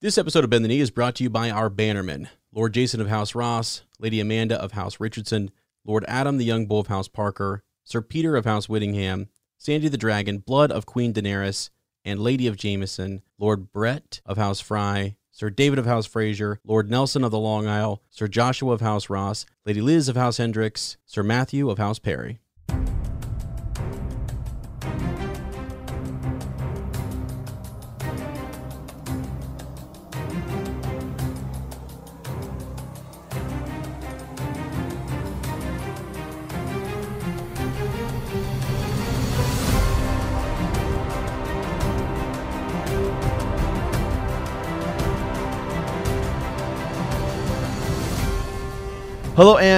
[0.00, 3.00] This episode of Bend the Knee is brought to you by our bannermen Lord Jason
[3.00, 5.50] of House Ross, Lady Amanda of House Richardson,
[5.84, 9.96] Lord Adam the Young Bull of House Parker, Sir Peter of House Whittingham, Sandy the
[9.96, 11.70] Dragon, Blood of Queen Daenerys,
[12.04, 16.88] and Lady of Jameson, Lord Brett of House Fry, Sir David of House Fraser, Lord
[16.88, 20.96] Nelson of the Long Isle, Sir Joshua of House Ross, Lady Liz of House Hendricks,
[21.06, 22.38] Sir Matthew of House Perry.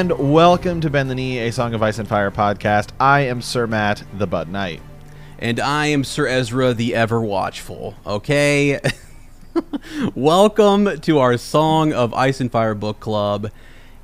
[0.01, 2.89] And welcome to Bend the Knee, a Song of Ice and Fire podcast.
[2.99, 4.81] I am Sir Matt, the Bud Knight.
[5.39, 8.81] And I am Sir Ezra the Ever Watchful, okay?
[10.15, 13.51] Welcome to our Song of Ice and Fire book club.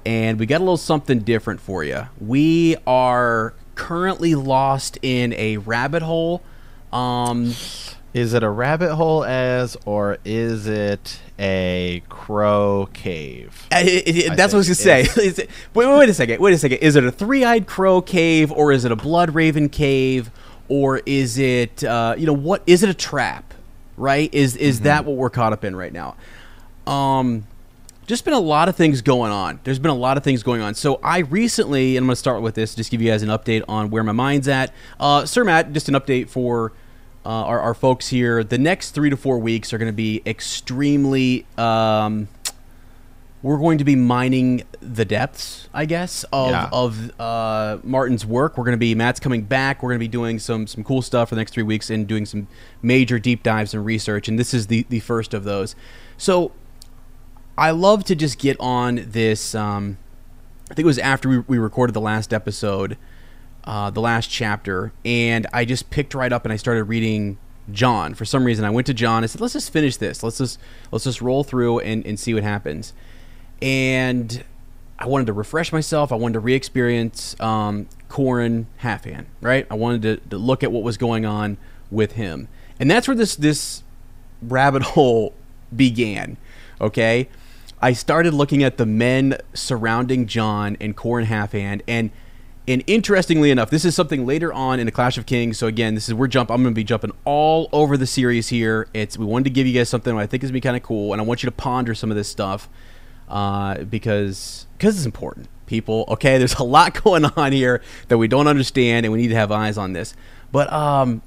[0.05, 2.09] And we got a little something different for you.
[2.21, 6.43] We are currently lost in a rabbit hole.
[6.93, 7.55] Um,
[8.17, 13.67] Is it a rabbit hole as, or is it a crow cave?
[13.71, 15.01] It- it- that's what I was gonna say.
[15.23, 16.41] Is it, wait, wait, wait a second.
[16.41, 16.79] Wait a second.
[16.79, 20.31] Is it a three-eyed crow cave, or is it a blood raven cave,
[20.69, 23.53] or is it, uh, you know, what is it a trap?
[23.99, 24.33] Right?
[24.33, 26.17] Is is that what we're caught up in right now?
[26.87, 27.47] Um,
[28.07, 29.61] just been a lot of things going on.
[29.65, 30.75] There's been a lot of things going on.
[30.75, 33.29] So I recently, and I'm going to start with this, just give you guys an
[33.29, 34.73] update on where my mind's at.
[34.99, 36.73] Uh, Sir Matt, just an update for
[37.27, 38.45] uh, our, our folks here.
[38.45, 41.45] The next three to four weeks are going to be extremely.
[41.59, 42.29] Um,
[43.43, 46.69] we're going to be mining the depths, I guess, of Yeah.
[46.73, 48.57] of uh, Martin's work.
[48.57, 49.83] We're going to be Matt's coming back.
[49.83, 52.07] We're going to be doing some some cool stuff for the next three weeks and
[52.07, 52.49] doing some
[52.83, 54.27] major deep dives and research.
[54.29, 55.77] And this is the the first of those.
[56.17, 56.53] So
[57.59, 59.55] I love to just get on this.
[59.55, 59.99] Um,
[60.71, 62.97] I think it was after we, we recorded the last episode,
[63.67, 67.39] uh, the last chapter, and I just picked right up and I started reading
[67.73, 68.15] Jon.
[68.15, 69.25] For some reason, I went to Jon.
[69.25, 70.23] I said, "Let's just finish this.
[70.23, 70.59] Let's just
[70.93, 72.93] let's just roll through and, and see what happens."
[73.61, 74.45] And
[74.99, 76.13] I wanted to refresh myself.
[76.13, 79.27] I wanted to re-experience um, Qhorin Halfhand.
[79.41, 79.67] Right.
[79.71, 81.57] I wanted to, to look at what was going on
[81.91, 82.49] with him,
[82.79, 83.83] and that's where this this
[84.41, 85.35] rabbit hole
[85.75, 86.37] began.
[86.81, 87.29] Okay.
[87.79, 92.11] I started looking at the men surrounding Jon and Qhorin Halfhand, and
[92.69, 95.57] and interestingly enough, this is something later on in the Clash of Kings.
[95.59, 96.51] So again, this is we're jump.
[96.51, 98.89] I'm going to be jumping all over the series here.
[98.93, 101.13] It's we wanted to give you guys something I think is be kind of cool,
[101.13, 102.69] and I want you to ponder some of this stuff
[103.29, 105.49] uh, because because it's important.
[105.67, 109.29] People, okay, there's a lot going on here that we don't understand, and we need
[109.29, 110.15] to have eyes on this.
[110.51, 111.23] But um,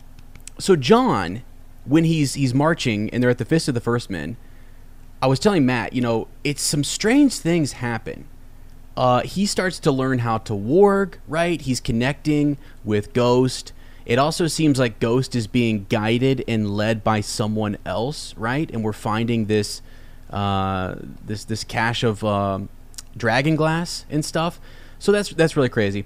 [0.57, 1.44] so Jon,
[1.85, 4.35] when he's he's marching and they're at the Fist of the First Men,
[5.21, 8.27] I was telling Matt, you know, it's some strange things happen.
[9.00, 11.62] Uh, he starts to learn how to warg, right?
[11.62, 13.72] He's connecting with Ghost.
[14.06, 18.70] It also seems like Ghost is being guided and led by someone else, right?
[18.70, 19.82] And we're finding this
[20.32, 20.96] uh,
[21.26, 22.68] this this cache of um,
[23.16, 24.60] dragon glass and stuff.
[25.00, 26.04] So that's that's really crazy.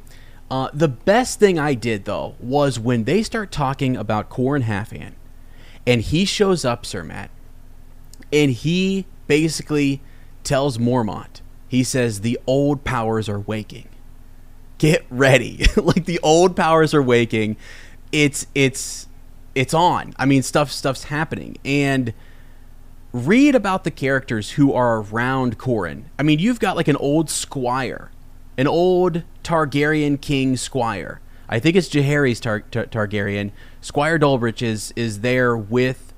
[0.52, 5.14] Uh, the best thing I did though was when they start talking about Qhorin Halfhand,
[5.88, 7.32] and he shows up, Sir Matt,
[8.32, 10.00] and he basically
[10.44, 11.42] tells Mormont,
[11.74, 13.88] he says the old powers are waking.
[14.78, 15.66] Get ready.
[15.76, 17.58] like the old powers are waking.
[18.12, 19.08] It's it's
[19.56, 20.14] it's on.
[20.20, 21.58] I mean stuff stuff's happening.
[21.66, 22.14] And
[23.12, 26.04] read about the characters who are around Qhorin.
[26.20, 28.12] I mean, you've got like an old squire,
[28.56, 31.22] an old Targaryen king squire.
[31.50, 33.50] I think it's Jaehaerys Tar- Tar- Targaryen.
[33.82, 36.14] Squire Dalbridge is is there with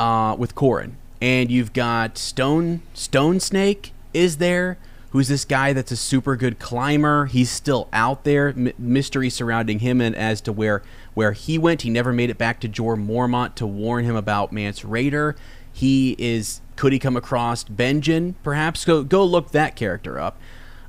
[0.00, 4.78] uh, with Qhorin, and you've got Stone Stone Snake is there.
[5.10, 7.26] Who's this guy that's a super good climber?
[7.26, 8.48] He's still out there.
[8.48, 11.82] M- mystery surrounding him and as to where where he went.
[11.82, 15.36] He never made it back to Jeor Mormont to warn him about Mance Rayder.
[15.70, 16.60] He is.
[16.76, 18.34] Could he come across Benjen?
[18.42, 20.38] Perhaps go go look that character up.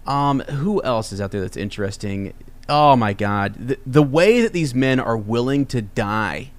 [0.07, 2.33] Um, who else is out there that's interesting?
[2.69, 6.51] Oh my God, the, the way that these men are willing to die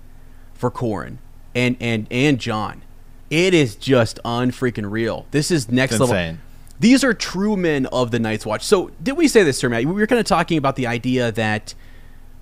[0.52, 1.16] for Qhorin
[1.54, 2.82] and and and Jon,
[3.30, 5.24] it is just unfreaking real.
[5.30, 6.14] This is next It's level.
[6.14, 6.40] insane.
[6.80, 8.62] These are true men of the Night's Watch.
[8.62, 9.84] So, did we say this, Sir Matt?
[9.84, 11.74] We were kind of talking about the idea that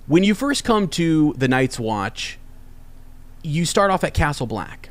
[0.07, 2.39] when you first come to the Night's Watch,
[3.43, 4.89] you start off at Castle Black.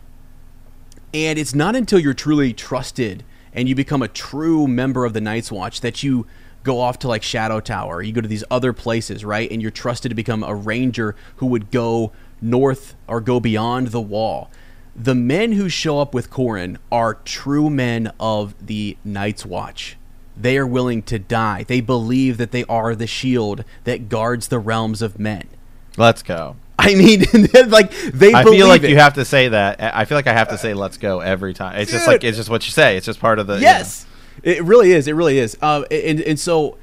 [1.12, 5.20] And it's not until you're truly trusted and you become a true member of the
[5.20, 6.26] Night's Watch that you
[6.62, 8.02] go off to like Shadow Tower.
[8.02, 9.50] You go to these other places, right?
[9.50, 14.00] And you're trusted to become a ranger who would go north or go beyond the
[14.00, 14.50] wall.
[14.94, 19.96] The men who show up with Qhorin are true men of the Night's Watch.
[20.36, 21.64] They are willing to die.
[21.64, 25.48] They believe that they are the shield that guards the realms of men.
[25.96, 26.56] Let's go.
[26.78, 27.20] I mean,
[27.68, 28.32] like they.
[28.34, 28.90] I feel like it.
[28.90, 29.80] you have to say that.
[29.80, 31.78] I feel like I have to say "Let's go" every time.
[31.78, 32.96] It's just like it's just what you say.
[32.96, 33.54] It's just part of the.
[33.54, 33.66] you know.
[33.66, 34.06] Yes,
[34.42, 35.06] it really is.
[35.06, 35.56] It really is.
[35.60, 36.78] Uh, and and so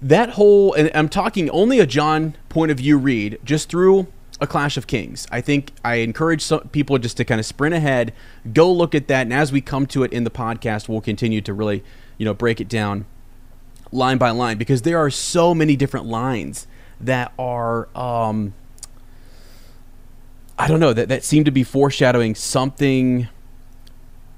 [0.00, 4.06] that whole and I'm talking only a Jon point of view read just through
[4.40, 5.26] a Clash of Kings.
[5.30, 8.12] I think I encourage some people just to kind of sprint ahead,
[8.52, 11.40] go look at that, and as we come to it in the podcast, we'll continue
[11.40, 11.82] to really
[12.16, 13.06] you know break it down
[13.90, 16.66] line by line because there are so many different lines
[17.00, 17.88] that are.
[17.96, 18.54] Um,
[20.58, 23.28] I don't know that that seem to be foreshadowing something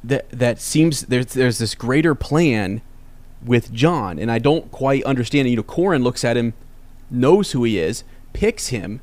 [0.05, 2.83] that that seems there's there's this greater plan
[3.45, 5.49] with Jon, and I don't quite understand.
[5.49, 6.55] You know, Qhorin looks at him,
[7.11, 9.01] knows who he is, picks him,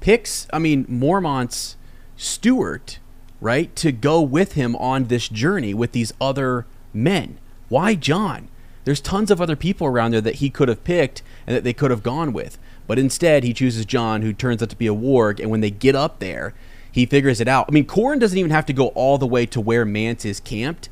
[0.00, 0.46] picks.
[0.52, 1.76] I mean, Mormont's
[2.16, 2.96] steward,
[3.40, 7.38] right, to go with him on this journey with these other men.
[7.68, 8.48] Why Jon?
[8.84, 11.74] There's tons of other people around there that he could have picked and that they
[11.74, 12.58] could have gone with.
[12.86, 15.40] But instead, he chooses Jon, who turns out to be a warg.
[15.40, 16.54] And when they get up there,
[16.90, 17.66] he figures it out.
[17.68, 20.40] I mean, Qhorin doesn't even have to go all the way to where Mance is
[20.40, 20.88] camped.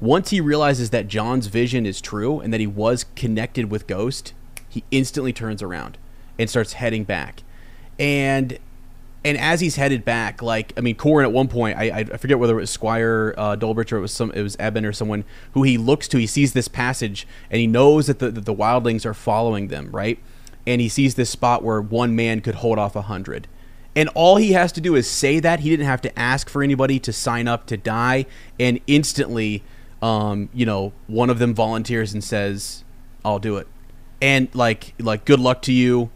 [0.00, 4.32] Once he realizes that Jon's vision is true and that he was connected with Ghost,
[4.68, 5.98] he instantly turns around
[6.38, 7.42] and starts heading back.
[7.98, 8.58] And
[9.26, 12.38] and as he's headed back, like I mean, Qhorin at one point, I, I forget
[12.38, 15.64] whether it was Squire uh, or it was some, it was Ebben or someone who
[15.64, 16.18] he looks to.
[16.18, 19.90] He sees this passage and he knows that the that the wildlings are following them,
[19.90, 20.20] right?
[20.64, 23.48] And he sees this spot where one man could hold off a hundred.
[23.96, 25.60] And all he has to do is say that.
[25.60, 28.26] He didn't have to ask for anybody to sign up to die.
[28.60, 29.64] And instantly,
[30.02, 32.84] um, you know, one of them volunteers and says,
[33.24, 33.66] "I'll do it."
[34.22, 36.10] And like, like, good luck to you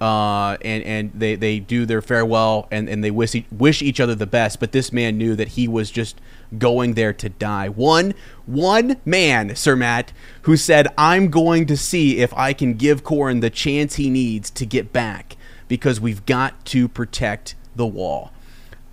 [0.00, 4.14] uh, and and they, they do their farewell and, and they wish wish each other
[4.14, 4.60] the best.
[4.60, 6.20] But this man knew that he was just
[6.58, 7.68] going there to die.
[7.68, 8.14] One
[8.44, 10.12] one man, Sir Matt,
[10.42, 14.50] who said, "I'm going to see if I can give Qhorin the chance he needs
[14.50, 15.36] to get back
[15.68, 18.32] because we've got to protect the wall."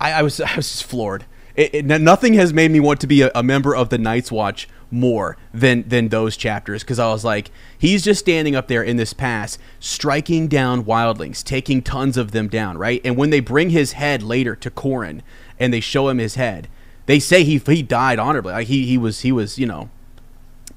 [0.00, 1.26] I, I was I was just floored.
[1.56, 4.32] It, it, nothing has made me want to be a, a member of the Night's
[4.32, 8.82] Watch more than than those chapters because I was like, he's just standing up there
[8.82, 13.00] in this pass, striking down wildlings, taking tons of them down, right?
[13.04, 15.20] And when they bring his head later to Qhorin
[15.58, 16.68] and they show him his head,
[17.06, 18.52] they say he he died honorably.
[18.52, 19.90] Like he he was he was you know,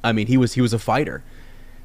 [0.03, 1.23] I mean he was he was a fighter.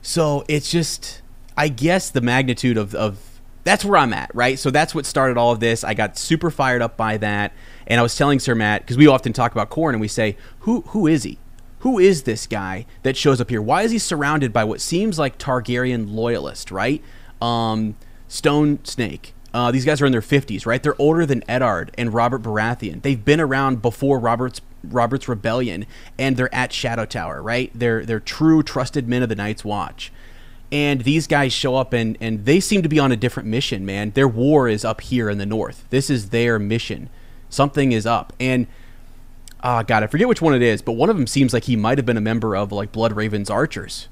[0.02, 1.22] So it's just,
[1.56, 3.31] I guess the magnitude of of
[3.64, 4.58] that's where I'm at, right?
[4.58, 5.84] So that's what started all of this.
[5.84, 7.52] I got super fired up by that,
[7.86, 10.36] and I was telling Sir Matt because we often talk about Qhorin and we say,
[10.60, 11.38] who who is he?
[11.80, 13.60] Who is this guy that shows up here?
[13.60, 17.02] Why is he surrounded by what seems like Targaryen loyalist, right?
[17.40, 17.96] Um,
[18.28, 19.34] Stone Snake.
[19.52, 20.82] Uh, these guys are in their 50s, right?
[20.82, 23.02] They're older than Eddard and Robert Baratheon.
[23.02, 25.86] They've been around before Robert's Robert's rebellion,
[26.18, 27.70] and they're at Shadow Tower, right?
[27.74, 30.12] They're they're true trusted men of the Night's Watch
[30.72, 33.86] and these guys show up and and they seem to be on a different mission
[33.86, 37.08] man their war is up here in the north this is their mission
[37.48, 38.66] something is up and
[39.62, 41.76] ah god i forget which one it is but one of them seems like he
[41.76, 44.08] might have been a member of like blood ravens archers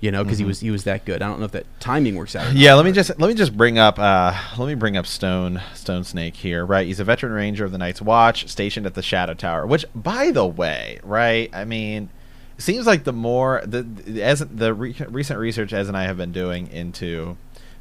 [0.00, 2.14] you know because he was he was that good i don't know if that timing
[2.16, 2.54] works out.
[2.54, 5.60] Yeah, let me just let me just bring up uh, let me bring up Stone
[5.74, 6.86] Stone Snake here, right?
[6.86, 9.66] He's a veteran ranger of the Night's Watch, stationed at the Shadow Tower.
[9.66, 11.50] Which, by the way, right?
[11.52, 12.10] I mean,
[12.62, 16.16] seems like the more the, the as the re- recent research as and I have
[16.16, 17.36] been doing into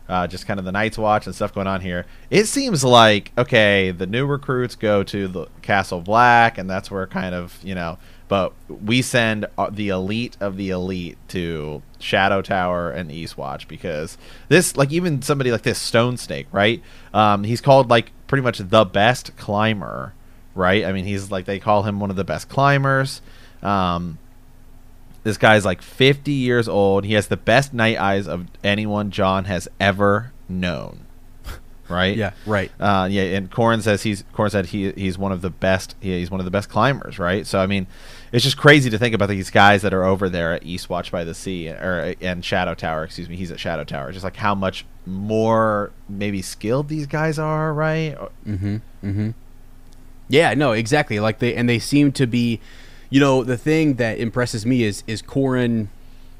[0.08, 3.32] uh, just kind of the Night's Watch and stuff going on here, it seems like
[3.38, 7.76] okay, the new recruits go to the Castle Black, and that's where kind of you
[7.76, 7.98] know.
[8.28, 14.20] But we send uh, the elite of the elite to Shadow Tower and Eastwatch because
[14.50, 16.84] this, like, even somebody like this Stone Snake, right?
[17.12, 20.14] Um, he's called like pretty much the best climber,
[20.54, 20.86] right?
[20.86, 23.24] I mean, he's like they call him one of the best climbers.
[23.64, 24.20] Um,
[25.24, 27.06] this guy's like 50 years old.
[27.06, 31.06] He has the best night eyes of anyone Jon has ever known.
[31.90, 32.16] Right?
[32.16, 35.50] yeah right Uh, yeah, and Qhorin says he's Qhorin said he he's one of the
[35.50, 35.96] best.
[36.00, 37.48] He, he's one of the best climbers, right?
[37.48, 37.88] So I mean,
[38.32, 41.24] it's just crazy to think about these guys that are over there at Eastwatch by
[41.24, 43.06] the Sea or and Shadow Tower.
[43.06, 44.12] Excuse me, he's at Shadow Tower.
[44.12, 48.16] Just like how much more maybe skilled these guys are, right?
[48.46, 48.76] Mm-hmm.
[49.04, 49.30] Mm-hmm.
[50.28, 51.20] Yeah, no, exactly.
[51.20, 52.62] Like they and they seem to be,
[53.10, 55.88] you know, the thing that impresses me is is Qhorin,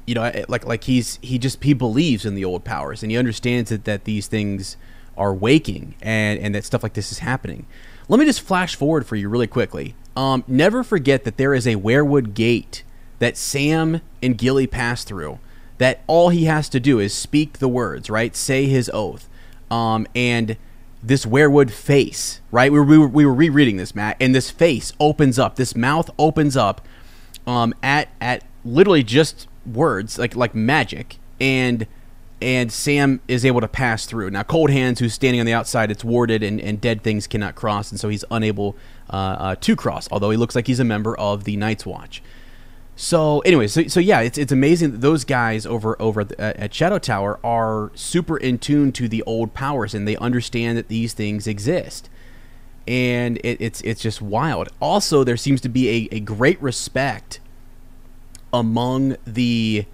[0.06, 3.18] you know, like like he's he just he believes in the old powers and he
[3.18, 4.76] understands that that these things
[5.16, 7.66] are waking and and that stuff like this is happening.
[8.08, 9.94] Let me just flash forward for you really quickly.
[10.16, 12.82] Um, never forget that there is a Weirwood gate
[13.20, 15.38] that Sam and Gilly pass through.
[15.78, 18.36] That all he has to do is speak the words, right?
[18.36, 19.28] Say his oath.
[19.70, 20.56] Um, and
[21.02, 22.70] this weirwood face, right?
[22.70, 25.74] We were, we were, we were rereading this, Matt, and this face opens up, this
[25.74, 26.86] mouth opens up
[27.46, 31.86] um, at at literally just words, like like magic, and
[32.42, 34.30] and Sam is able to pass through.
[34.30, 37.54] Now, Cold Hands, who's standing on the outside, it's warded, and, and dead things cannot
[37.54, 38.76] cross, and so he's unable
[39.10, 40.08] uh, uh, to cross.
[40.10, 42.22] Although he looks like he's a member of the Night's Watch.
[43.02, 46.74] So, anyway, so, so yeah, it's, it's amazing that those guys over over at, at
[46.74, 51.14] Shadow Tower are super in tune to the old powers, and they understand that these
[51.14, 52.10] things exist,
[52.86, 54.68] and it, it's it's just wild.
[54.80, 57.40] Also, there seems to be a, a great respect
[58.52, 59.86] among the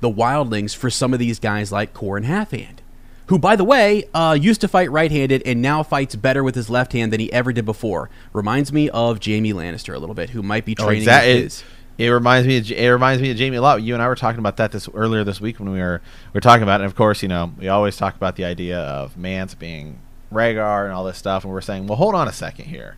[0.00, 2.80] the wildlings for some of these guys like Qhorin Halfhand,
[3.28, 6.68] who, by the way, uh, used to fight right-handed and now fights better with his
[6.68, 8.10] left hand than he ever did before.
[8.34, 11.36] Reminds me of Jaime Lannister a little bit, who might be Oh, training exact- with
[11.36, 11.64] it- his.
[11.98, 12.56] It reminds me.
[12.58, 13.82] Of, it reminds me of Jaime a lot.
[13.82, 16.00] You and I were talking about that this earlier this week when we were
[16.32, 16.84] we were talking about it.
[16.84, 19.98] And of course, you know, we always talk about the idea of Mance being
[20.32, 22.96] Rhaegar and all this stuff, and we're saying, well, hold on a second here.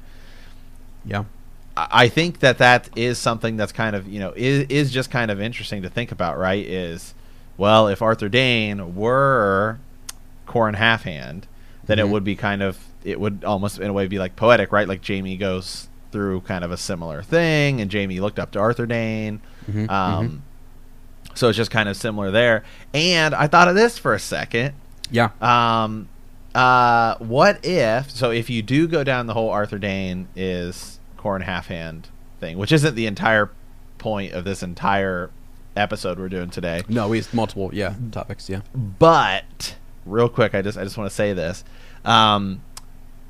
[1.05, 1.25] Yeah.
[1.77, 5.11] I I think that that is something that's kind of you know is is just
[5.11, 6.65] kind of interesting to think about, right?
[6.65, 7.15] Is
[7.57, 9.79] well, if Arthur Dayne were
[10.47, 11.43] Qhorin Halfhand,
[11.85, 12.01] then Mhm.
[12.01, 14.87] it would be kind of it would almost in a way be like poetic, right?
[14.89, 18.87] Like Jaime goes through kind of a similar thing, and Jaime looked up to Arthur
[18.87, 19.41] Dayne.
[19.71, 20.43] Mhm, Um,
[21.35, 22.63] So it's just kind of similar there.
[22.95, 24.75] And I thought of this for a second.
[25.11, 25.31] Yeah.
[25.41, 26.09] Um,
[26.55, 28.09] uh, what if?
[28.13, 32.05] So if you do go down the whole Arthur Dayne is Qhorin Halfhand
[32.39, 33.51] thing, which isn't the entire
[33.99, 35.31] point of this entire
[35.77, 38.61] episode we're doing today, No, we have multiple, yeah, topics, yeah.
[38.73, 39.75] but
[40.07, 41.65] real quick, I just I just want to say this.
[42.05, 42.61] Um,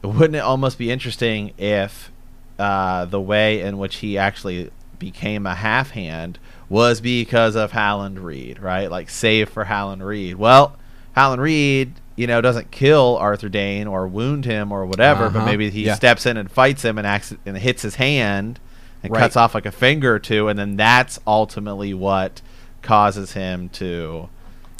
[0.02, 2.10] wouldn't it almost be interesting if
[2.58, 8.18] uh, the way in which he actually became a half hand was because of Howland
[8.20, 8.90] Reed, right?
[8.90, 10.36] Like save for Howland Reed.
[10.36, 10.76] Well,
[11.12, 15.46] Howland Reed, you know, doesn't kill Arthur Dayne or wound him or whatever, but Uh-huh.
[15.46, 15.94] maybe he Yeah.
[15.94, 18.58] steps in and fights him and acts and hits his hand
[19.02, 19.20] and Right.
[19.20, 22.40] cuts off like a finger or two, and then that's ultimately what
[22.82, 24.28] causes him to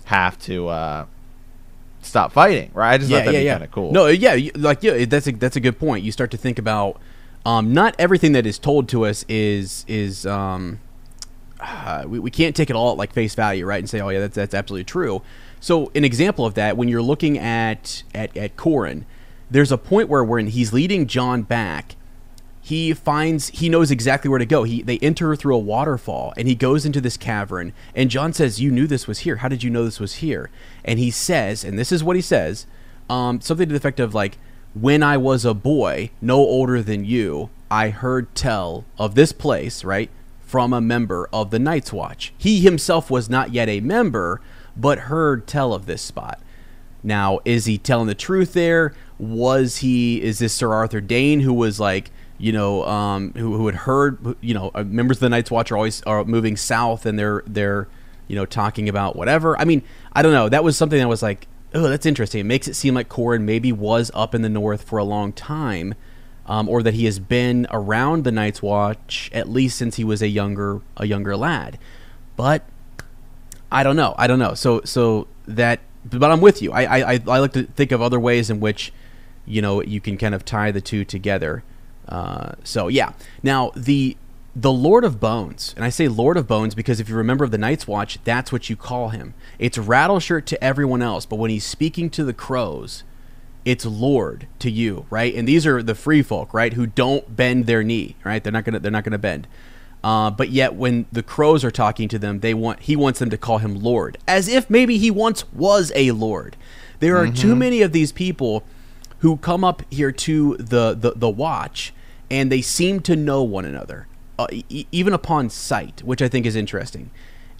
[0.07, 1.04] have to uh,
[2.02, 2.95] stop fighting, right?
[2.95, 3.93] I just thought that'd be kind of cool.
[3.93, 6.04] No, yeah, like yeah, that's a that's a good point.
[6.04, 7.00] You start to think about
[7.45, 10.81] um, not everything that is told to us is is um,
[11.61, 13.79] uh, we, we can't take it all at like face value, right?
[13.79, 15.23] And say, oh yeah, that's that's absolutely true.
[15.61, 19.05] So an example of that, when you're looking at at at Qhorin,
[19.51, 21.97] there's a point where when he's leading Jon back,
[22.61, 24.65] he finds he knows exactly where to go.
[24.65, 28.61] He they enter through a waterfall and he goes into this cavern and Jon says,
[28.61, 29.37] "You knew this was here.
[29.37, 30.51] How did you know this was here?"
[30.85, 32.67] And he says, and this is what he says,
[33.11, 34.39] um, something to the effect of like,
[34.75, 39.85] "When I was a boy, no older than you, I heard tell of this place,
[39.85, 42.33] right, from a member of the Night's Watch.
[42.37, 44.40] He himself was not yet a member,
[44.76, 46.40] but heard tell of this spot."
[47.02, 48.95] Now, is he telling the truth there?
[49.19, 50.23] Was he?
[50.23, 54.37] Is this Sir Arthur Dayne who was like, you know, um, who, who had heard,
[54.40, 57.43] you know, uh, members of the Night's Watch are always are moving south and they're
[57.47, 57.88] they're,
[58.26, 59.59] you know, talking about whatever.
[59.59, 59.83] I mean,
[60.14, 60.49] I don't know.
[60.49, 62.40] That was something that was like, oh, that's interesting.
[62.40, 65.33] It makes it seem like Qhorin maybe was up in the north for a long
[65.33, 65.95] time,
[66.47, 70.23] um, or that he has been around the Night's Watch at least since he was
[70.23, 71.78] a younger a younger lad.
[72.37, 72.64] But
[73.71, 74.14] I don't know.
[74.16, 74.54] I don't know.
[74.54, 76.73] So so that, but I'm with you.
[76.73, 78.93] I I, I like to think of other ways in which,
[79.45, 81.64] you know, you can kind of tie the two together.
[82.09, 83.12] Uh, so yeah.
[83.43, 84.16] Now the
[84.56, 87.50] the Lord of Bones, and I say Lord of Bones because if you remember of
[87.50, 89.34] the Night's Watch, that's what you call him.
[89.58, 93.02] It's Rattleshirt to everyone else, but when he's speaking to the crows,
[93.64, 95.34] it's Lord to you, right?
[95.34, 98.42] And these are the free folk, right, who don't bend their knee, right?
[98.42, 99.49] They're not gonna they're not gonna bend.
[100.04, 103.30] Uh, but yet, when the crows are talking to them, they want he wants them
[103.30, 106.56] to call him Lord, as if maybe he once was a lord.
[107.00, 108.64] There are too many of these people
[109.18, 111.92] who come up here to the the, the watch,
[112.30, 114.06] and they seem to know one another,
[114.38, 117.11] uh, e- even upon sight, which I think is interesting.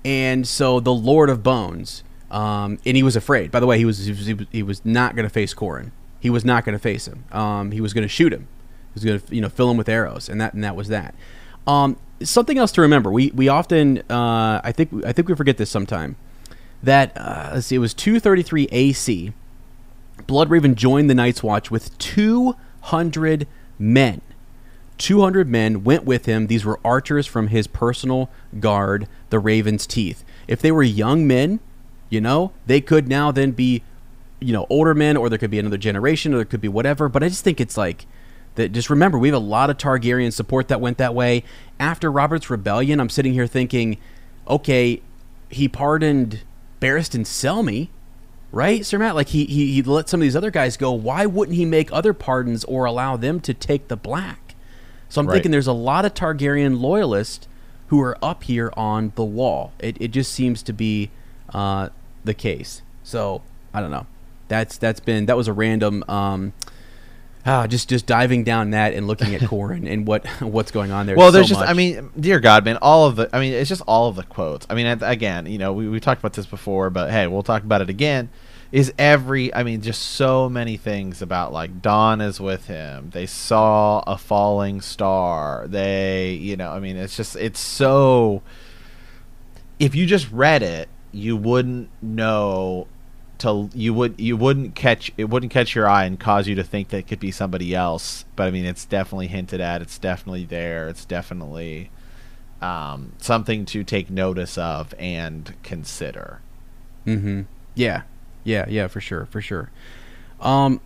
[0.05, 3.51] And so the Lord of Bones, um, and he was afraid.
[3.51, 5.93] By the way, he was he was, he was, not going to face Qhorin.
[6.21, 7.25] He was not going to face him.
[7.33, 8.49] Um, he was going to shoot him.
[8.93, 10.89] He was going to you know fill him with arrows, and that and that was
[10.89, 11.15] that.
[11.67, 13.11] Um, something else to remember.
[13.11, 16.17] We we often uh, I think I think we forget this sometime.
[16.83, 19.33] That uh, let's see, it was 233 AC.
[20.27, 23.47] Bloodraven joined the Night's Watch with 200
[23.79, 24.21] men.
[24.99, 26.47] 200 men went with him.
[26.47, 30.25] These were archers from his personal guard, the Raven's Teeth.
[30.47, 31.61] If they were young men,
[32.11, 33.83] you know, they could now then be,
[34.41, 37.09] you know, older men, or there could be another generation, or there could be whatever.
[37.09, 38.07] But I just think it's like
[38.55, 38.73] that.
[38.73, 41.43] Just remember, we have a lot of Targaryen support that went that way.
[41.81, 43.99] After Robert's rebellion, I'm sitting here thinking,
[44.47, 45.03] okay,
[45.51, 46.43] he pardoned
[46.81, 47.89] Barristan Selmy,
[48.53, 49.15] right, Sir Matt?
[49.17, 50.93] Like he, he he let some of these other guys go.
[50.93, 54.44] Why wouldn't he make other pardons or allow them to take the black?
[55.09, 55.35] So I'm Right.
[55.35, 57.47] thinking there's a lot of Targaryen loyalists
[57.89, 59.73] who are up here on the wall.
[59.79, 61.11] It, it just seems to be
[61.53, 61.91] uh,
[62.25, 62.83] the case.
[63.03, 63.43] So
[63.73, 64.07] I don't know.
[64.49, 66.05] That's that's been that was a random.
[66.09, 66.53] Um,
[67.47, 71.05] Ah, just just diving down that and looking at Corin and what what's going on
[71.05, 71.15] there.
[71.15, 73.69] Well, so there's just, I mean, dear God, man, all of the, I mean, it's
[73.69, 74.67] just all of the quotes.
[74.71, 77.63] I mean, again, you know, we, we talked about this before, but hey, we'll talk
[77.63, 78.31] about it again.
[78.75, 83.11] Is every, I mean, just so many things about like Dawn is with him.
[83.11, 85.67] They saw a falling star.
[85.69, 88.43] They, you know, I mean, it's just, it's so.
[89.79, 92.89] If you just read it, you wouldn't know
[93.39, 96.63] to you would you wouldn't catch it wouldn't catch your eye and cause you to
[96.63, 99.99] think that it could be somebody else but i mean it's definitely hinted at it's
[99.99, 101.91] definitely there it's definitely
[102.63, 106.41] um, something to take notice of and consider
[107.07, 107.43] Mm-hmm.
[107.75, 108.03] Yeah,
[108.45, 109.71] yeah, yeah, for sure, for sure.
[110.41, 110.81] Um,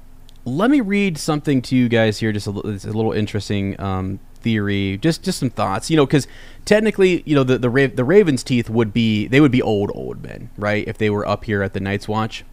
[0.44, 2.32] let me read something to you guys here.
[2.32, 4.96] Just a, it's a little interesting um, theory.
[4.98, 5.90] Just just some thoughts.
[5.90, 6.26] You know, because
[6.64, 9.90] technically, you know, the the, Ra- the Ravens' teeth would be they would be old
[9.94, 10.86] old men, right?
[10.86, 12.44] If they were up here at the Night's Watch.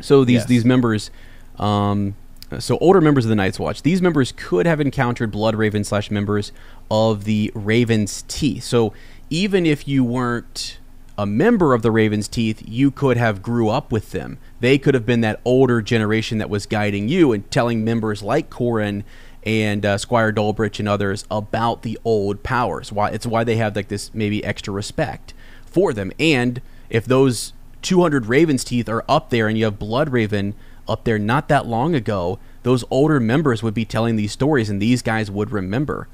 [0.00, 0.46] So these Yes.
[0.46, 1.10] these members.
[1.58, 2.16] Um,
[2.58, 3.82] so older members of the Night's Watch.
[3.82, 6.52] These members could have encountered Blood Raven slash members
[6.90, 8.64] of the Raven's Teeth.
[8.64, 8.92] So
[9.30, 10.78] even if you weren't
[11.18, 14.38] a member of the Raven's Teeth, you could have grew up with them.
[14.60, 18.50] They could have been that older generation that was guiding you and telling members like
[18.50, 19.04] Qhorin
[19.44, 22.92] and uh, Squire Dalbridge and others about the old powers.
[22.92, 26.12] Why it's why they have like this maybe extra respect for them.
[26.18, 27.52] And if those
[27.82, 30.54] 200 Raven's Teeth are up there and you have Blood Raven
[30.88, 34.80] up there not that long ago, those older members would be telling these stories and
[34.80, 36.08] these guys would remember.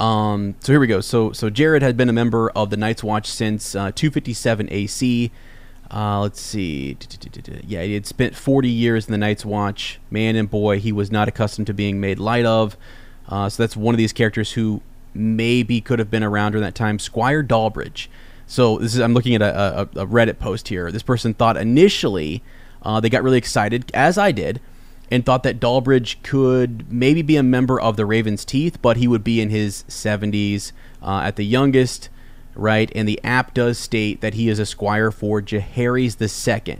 [0.00, 1.00] Um, so here we go.
[1.00, 5.30] So so Jared had been a member of the Night's Watch since uh, 257 AC.
[5.92, 6.96] Uh, let's see.
[7.66, 10.00] Yeah, he had spent 40 years in the Night's Watch.
[10.10, 12.76] Man and boy, he was not accustomed to being made light of.
[13.28, 14.80] Uh, so that's one of these characters who
[15.12, 16.98] maybe could have been around during that time.
[16.98, 18.06] Squire Dalbridge.
[18.46, 20.90] So this is I'm looking at a, a, a Reddit post here.
[20.90, 22.42] This person thought initially
[22.82, 24.60] uh, they got really excited, as I did,
[25.10, 29.08] and thought that Dalbridge could maybe be a member of the Ravens' Teeth, but he
[29.08, 32.08] would be in his 70s uh, at the youngest,
[32.54, 32.90] right?
[32.94, 36.78] And the app does state that he is a squire for Jaehaerys II.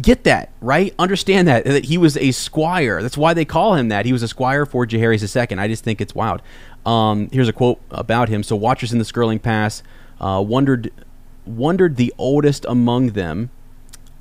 [0.00, 0.92] Get that, right?
[0.98, 3.00] Understand that, that he was a squire.
[3.00, 4.04] That's why they call him that.
[4.04, 5.58] He was a squire for Jaehaerys II.
[5.58, 6.42] I just think it's wild.
[6.84, 8.42] Um, here's a quote about him.
[8.42, 9.82] So, watchers in the Skirling Pass
[10.20, 10.92] uh, wondered,
[11.46, 13.50] wondered the oldest among them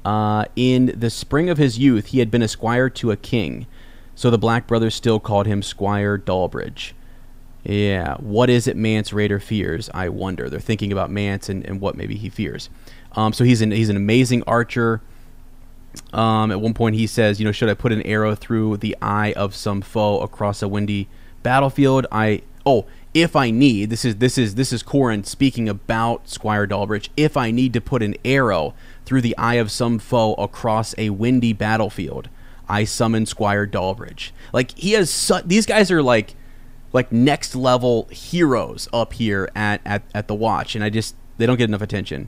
[0.06, 3.68] uh, in the spring of his youth, he had been a squire to a king,
[4.16, 6.94] so the Black Brothers still called him Squire Dalbridge.
[7.64, 9.90] Yeah, what is it Mance Raider fears?
[9.94, 10.50] I wonder.
[10.50, 12.70] They're thinking about Mance and, and what maybe he fears.
[13.14, 15.02] Um, so he's an he's an amazing archer.
[16.12, 18.98] Um, at one point, he says, "You know, should I put an arrow through the
[19.02, 21.08] eye of some foe across a windy
[21.42, 22.06] battlefield?
[22.12, 26.68] I oh, if I need this is this is this is Qhorin speaking about Squire
[26.68, 27.10] Dalbridge.
[27.16, 28.74] If I need to put an arrow
[29.14, 32.30] through the eye of some foe across a windy battlefield,
[32.68, 34.32] I summon Squire Dalbridge.
[34.52, 36.34] Like he has su- these guys are like
[36.94, 41.46] like next level heroes up here at, at, at the watch and I just they
[41.46, 42.28] don't get enough attention.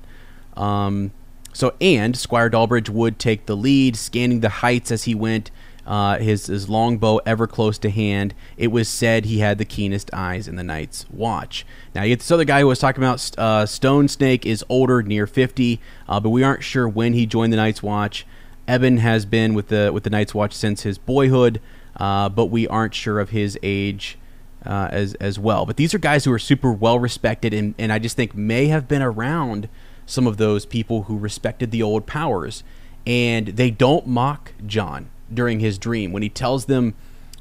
[0.56, 1.12] Um,
[1.54, 5.50] so and Squire Dalbridge would take the lead, scanning the heights as he went.
[5.86, 8.34] Uh, his his longbow ever close to hand.
[8.58, 11.64] It was said he had the keenest eyes in the Night's Watch.
[11.94, 15.04] Now you get this other guy who was talking about uh, Stone Snake is older,
[15.04, 18.26] near fifty, uh, but we aren't sure when he joined the Night's Watch.
[18.68, 21.62] Ebben has been with the with the Night's Watch since his boyhood,
[21.98, 24.18] uh, but we aren't sure of his age
[24.66, 25.68] uh, as as well.
[25.68, 28.70] But these are guys who are super well respected, and, and I just think may
[28.70, 29.70] have been around
[30.08, 32.64] some of those people who respected the old powers,
[33.06, 36.94] and they don't mock Jon during his dream when he tells them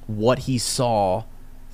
[0.06, 1.24] what he saw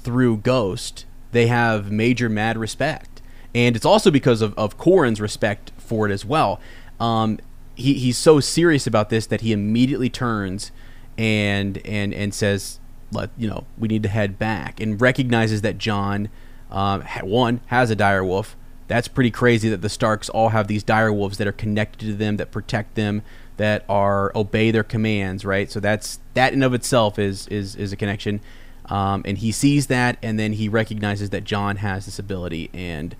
[0.03, 1.07] through Ghost.
[1.33, 3.23] They have major mad respect,
[3.55, 6.61] and it's also because of of Qhorin's respect for it as well.
[6.99, 7.39] Um,
[7.77, 10.73] he, he's so serious about this that he immediately turns
[11.17, 12.81] and and and says
[13.13, 16.29] let you know we need to head back and recognizes that Jon
[16.71, 18.57] um, one has a dire wolf.
[18.87, 22.15] That's pretty crazy that the Starks all have these dire wolves that are connected to
[22.15, 23.23] them that protect them
[23.61, 25.71] that are obey their commands, right?
[25.71, 28.41] So that's that in of itself is is is a connection.
[28.87, 33.15] Um, and he sees that, and then he recognizes that Jon has this ability and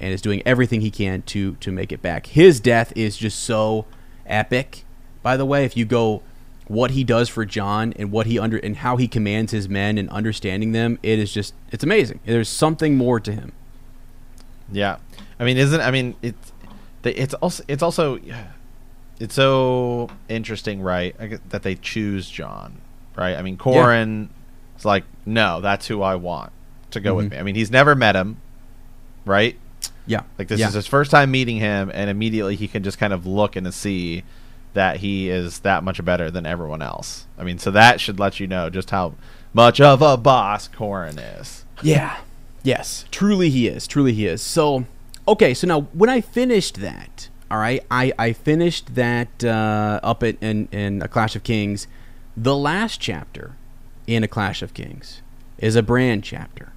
[0.00, 2.28] and is doing everything he can to to make it back.
[2.28, 3.84] His death is just so
[4.24, 4.86] epic.
[5.22, 6.22] By the way, if you go
[6.68, 9.98] what he does for Jon and what he under and how he commands his men
[9.98, 12.18] and understanding them, it is just it's amazing.
[12.24, 13.52] There's something more to him.
[14.72, 14.96] Yeah,
[15.38, 16.52] I mean, isn't I mean it's
[17.04, 18.18] it's also it's also
[19.22, 21.14] it's so interesting, right,
[21.50, 22.80] that they choose Jon,
[23.16, 23.36] right?
[23.36, 24.28] I mean, Qhorin
[24.76, 26.52] is like, no, that's who I want
[26.90, 27.30] to go with Mhm.
[27.30, 27.38] me.
[27.38, 28.38] I mean, he's never met him,
[29.24, 29.56] right?
[30.06, 30.22] Yeah.
[30.38, 30.68] Like this yeah.
[30.68, 33.72] is his first time meeting him, and immediately he can just kind of look and
[33.72, 34.24] see
[34.74, 37.26] that he is that much better than everyone else.
[37.38, 39.14] I mean, so that should let you know just how
[39.52, 41.64] much of a boss Qhorin is.
[41.82, 42.16] Yeah.
[42.64, 43.04] Yes.
[43.10, 43.86] Truly he is.
[43.86, 44.42] Truly he is.
[44.42, 44.86] So,
[45.28, 45.54] okay.
[45.54, 50.36] So now when I finished that, all right, I, I finished that uh, up at,
[50.40, 51.86] in, in A Clash of Kings.
[52.34, 53.56] The last chapter
[54.06, 55.20] in A Clash of Kings
[55.58, 56.72] is a Bran chapter.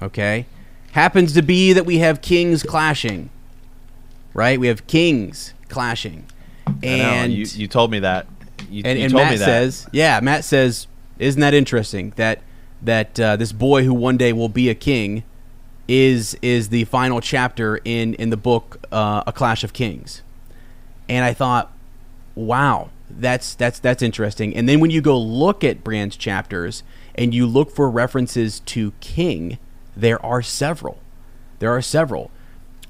[0.00, 0.46] Okay?
[0.92, 3.28] Happens to be that we have kings clashing.
[4.32, 4.58] Right?
[4.58, 6.24] We have kings clashing.
[6.82, 8.26] And you, you told me that.
[8.70, 9.44] You, and, you and told Matt me that.
[9.44, 10.86] says, yeah, Matt says,
[11.18, 12.40] isn't that interesting that
[12.80, 15.22] that uh, this boy who one day will be a king
[15.88, 20.22] is is the final chapter in in the book uh, A Clash of Kings,
[21.08, 21.72] and I thought,
[22.34, 24.54] wow, that's that's that's interesting.
[24.54, 26.82] And then when you go look at Bran's chapters
[27.14, 29.58] and you look for references to king,
[29.96, 30.98] there are several.
[31.58, 32.30] There are several.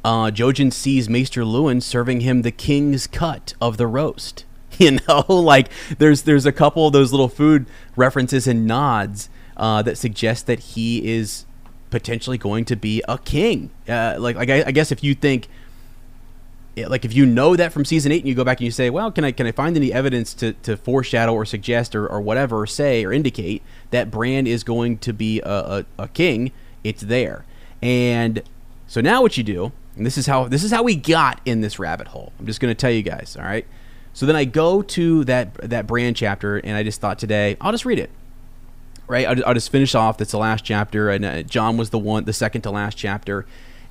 [0.05, 4.45] Uh, Jojen sees Maester Luwin serving him the king's cut of the roast.
[4.77, 9.83] You know, like there's there's a couple of those little food references and nods uh,
[9.83, 11.47] that suggest that he is
[11.95, 13.71] potentially going to be a king.
[13.89, 15.47] Uh, like like I, I guess if you think
[16.77, 18.91] like if you know that from season eight and you go back and you say,
[18.91, 22.21] well, can I can I find any evidence to, to foreshadow or suggest or, or
[22.21, 26.51] whatever or say or indicate that Bran is going to be a, a, a king?
[26.83, 27.45] It's there.
[27.81, 28.43] And
[28.89, 31.61] so now what you do, and this is how this is how we got in
[31.61, 32.33] this rabbit hole.
[32.41, 33.69] I'm just gonna tell you guys, all right?
[34.15, 37.71] So then I go to that that Bran chapter and I just thought today, I'll
[37.71, 38.11] just read it
[39.07, 39.27] right?
[39.27, 40.19] I'll, I'll just finish off.
[40.19, 43.47] That's the last chapter, and uh, Jon was the one, the second to last chapter,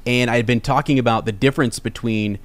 [0.06, 2.40] and I had been talking about the difference between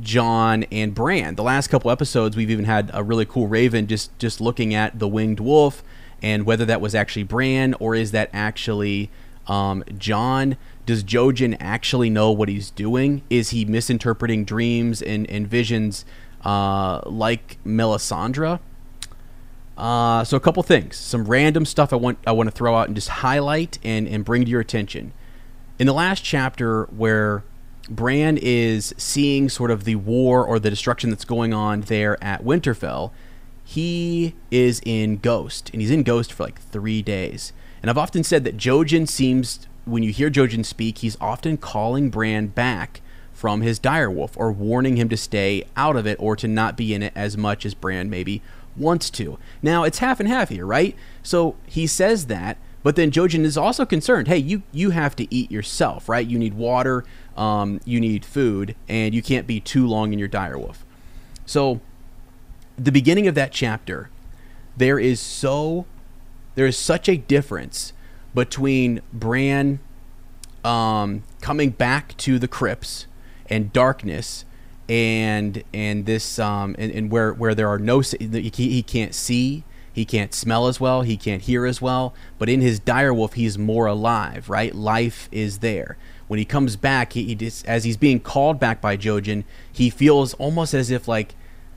[0.00, 1.34] Jon and Bran.
[1.34, 4.98] The last couple episodes, we've even had a really cool Raven just just looking at
[4.98, 5.82] the winged wolf
[6.22, 9.10] and whether that was actually Bran or is that actually
[9.46, 10.56] um, Jon.
[10.86, 13.22] Does Jojen actually know what he's doing?
[13.30, 16.04] Is he misinterpreting dreams and, and visions
[16.44, 18.58] uh, like Melisandre?
[19.82, 22.86] Uh, so a couple things, some random stuff I want I want to throw out
[22.86, 25.12] and just highlight and and bring to your attention.
[25.76, 27.42] In the last chapter, where
[27.90, 32.44] Bran is seeing sort of the war or the destruction that's going on there at
[32.44, 33.10] Winterfell,
[33.64, 37.52] he is in Ghost, and he's in Ghost for like three days.
[37.82, 42.08] And I've often said that Jojen seems, when you hear Jojen speak, he's often calling
[42.08, 43.00] Bran back
[43.32, 46.94] from his direwolf or warning him to stay out of it or to not be
[46.94, 48.40] in it as much as Bran maybe
[48.76, 49.38] wants to.
[49.62, 50.96] Now it's half and half here, right?
[51.22, 54.28] So he says that, but then Jojen is also concerned.
[54.28, 56.26] Hey, you you have to eat yourself, right?
[56.26, 57.04] You need water,
[57.36, 60.78] um, you need food, and you can't be too long in your direwolf.
[61.46, 61.80] So
[62.76, 64.10] the beginning of that chapter,
[64.76, 65.86] there is so
[66.54, 67.92] there is such a difference
[68.34, 69.78] between Bran
[70.64, 73.06] um, coming back to the crypts
[73.46, 74.44] and darkness
[74.92, 79.64] and and this um, and, and where where there are no he he can't see
[79.90, 83.32] he can't smell as well he can't hear as well but in his dire direwolf
[83.32, 84.74] he's more alive right?
[84.74, 85.96] Life is there.
[86.28, 89.88] When he comes back he, he just, as he's being called back by Jojen he
[89.88, 91.34] feels almost as if like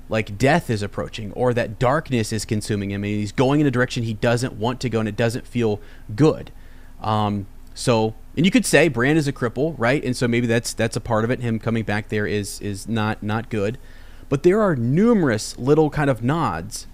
[0.09, 3.71] like death is approaching or that darkness is consuming him and he's going in a
[3.71, 5.79] direction he doesn't want to go and it doesn't feel
[6.13, 6.51] good.
[7.01, 10.03] Um, so and you could say Bran is a cripple right?
[10.03, 11.39] And so maybe that's that's a part of it.
[11.39, 13.77] Him coming back there is is not not good.
[14.27, 16.87] But there are numerous little kind of nods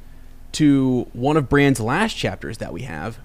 [0.53, 3.19] to one of Bran's last chapters that we have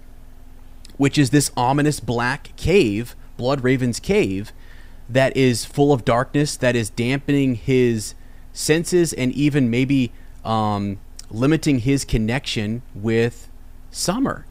[0.97, 4.51] which is this ominous black cave blood raven's cave
[5.07, 8.13] that is full of darkness that is dampening his
[8.51, 10.11] senses and even maybe
[10.43, 10.99] um,
[11.29, 13.49] limiting his connection with
[13.91, 14.45] summer.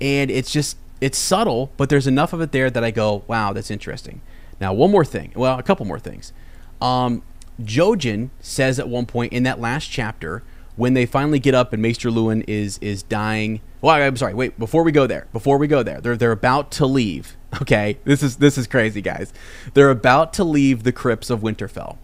[0.00, 3.52] And it's just it's subtle but there's enough of it there that i go wow
[3.52, 4.20] that's interesting.
[4.60, 6.32] Now one more thing well a couple more things.
[6.80, 7.22] Um,
[7.60, 10.42] jojen says at one point in that last chapter
[10.76, 14.58] when they finally get up and maester luwin is is dying well i'm sorry wait
[14.58, 17.98] before we go there before we go there they're they're about to leave okay?
[18.04, 19.32] This is this is crazy guys.
[19.74, 21.96] They're about to leave the crypts of winterfell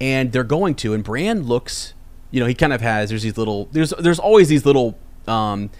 [0.00, 1.94] and they're going to and Bran looks
[2.30, 5.70] you know he kind of has there's these little there's there's always these little um,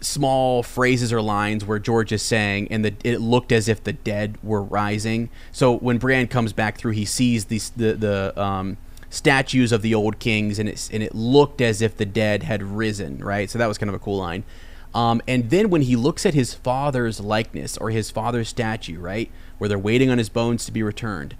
[0.00, 3.92] small phrases or lines where George is saying and the it looked as if the
[3.92, 5.30] dead were rising.
[5.52, 8.76] So when Bran comes back through he sees these the the um,
[9.08, 12.62] statues of the old kings and it's and it looked as if the dead had
[12.62, 13.48] risen right?
[13.48, 14.44] So that was kind of a cool line.
[14.94, 19.30] Um, and then when he looks at his father's likeness or his father's statue right
[19.58, 21.36] where they're waiting on his bones to be returned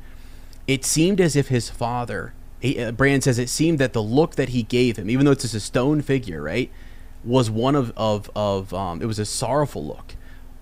[0.67, 4.37] it seemed as if his father he, uh, Bran says it seemed that the look
[4.37, 6.71] that he gave him, even though it's just a stone figure, right,
[7.27, 10.15] was one of of of um, it was a sorrowful look,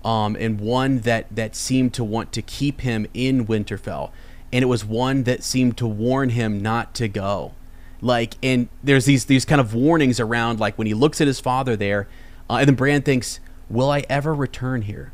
[0.03, 4.11] um, and one that that seemed to want to keep him in Winterfell,
[4.51, 7.53] and it was one that seemed to warn him not to go,
[8.01, 11.39] like, and there's these these kind of warnings around, like when he looks at his
[11.39, 12.07] father there,
[12.49, 15.11] uh, and then Bran thinks, "Will I ever return here?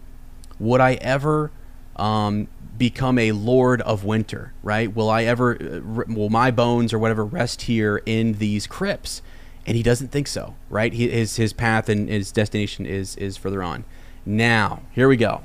[0.59, 1.51] Would I ever?"
[1.97, 2.47] Um,
[2.81, 4.95] become a lord of winter, right?
[4.95, 9.21] Will I ever, uh, will my bones or whatever rest here in these crypts?
[9.65, 10.91] And he doesn't think so, right?
[10.91, 13.83] He, his his path and his destination is is further on.
[14.25, 15.43] Now, here we go.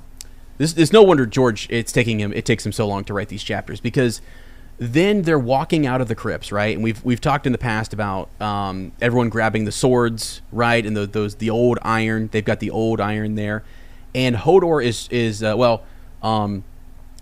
[0.59, 1.67] This is no wonder George.
[1.71, 2.33] It's taking him.
[2.33, 4.23] It takes him so long to write these chapters because
[4.79, 6.75] then they're walking out of the crypts, right?
[6.75, 10.85] And we've we've talked in the past about um, everyone grabbing the swords, right?
[10.85, 12.29] And the, those the old iron.
[12.33, 13.65] They've got the old iron there,
[14.15, 15.83] and Hodor is is uh, well.
[16.23, 16.65] Um,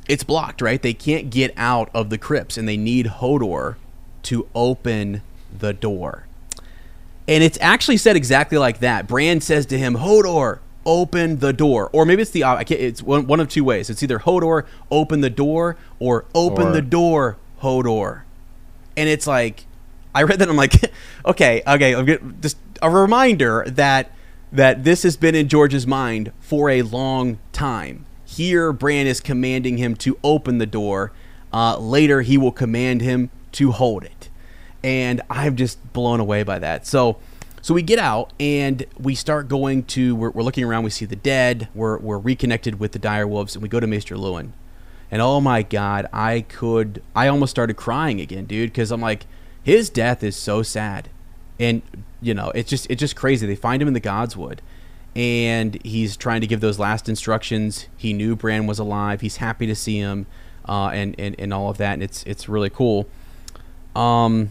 [0.07, 0.83] it's blocked, right?
[0.83, 3.77] They can't get out of the crypts, and they need Hodor
[4.25, 5.23] to open
[5.57, 6.27] the door.
[7.27, 9.07] And it's actually said exactly like that.
[9.07, 13.03] Bran says to him, "Hodor, open the door," or maybe it's the I can't, it's
[13.03, 13.89] one, one of two ways.
[13.89, 18.23] It's either Hodor, open the door, or open Or- the door, Hodor.
[18.97, 19.67] And it's like,
[20.15, 20.49] I read that.
[20.49, 20.75] I'm like,
[21.27, 21.95] okay, okay.
[21.95, 24.11] I'm get, just a reminder that
[24.53, 28.07] that this has been in George's mind for a long time.
[28.25, 31.13] Here, Bran is commanding him to open the door.
[31.53, 34.29] Uh, later, he will command him to hold it,
[34.85, 36.87] and I'm just blown away by that.
[36.87, 37.17] So,
[37.63, 40.15] so we get out and we start going to.
[40.15, 40.85] We're, we're looking around.
[40.85, 41.69] We see the dead.
[41.75, 44.51] We're we're reconnected with the dire wolves, and we go to Maester Luwin.
[45.11, 49.27] And oh my god, I could I almost started crying again, dude, because I'm like,
[49.63, 51.09] his death is so sad.
[51.59, 51.83] And
[52.21, 53.47] you know, it's just it's just crazy.
[53.47, 54.59] They find him in the Godswood
[55.17, 57.87] and he's trying to give those last instructions.
[57.97, 59.21] He knew Bran was alive.
[59.21, 60.27] He's happy to see him,
[60.69, 63.09] uh, and, and and all of that, and it's it's really cool.
[63.95, 64.51] Um,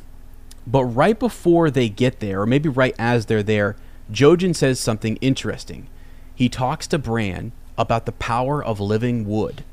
[0.65, 3.76] but right before they get there, or maybe right as they're there,
[4.12, 5.88] Jojen says something interesting.
[6.34, 9.63] He talks to Bran about the power of living wood,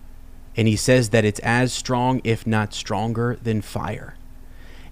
[0.57, 4.17] and he says that it's as strong, if not stronger, than fire.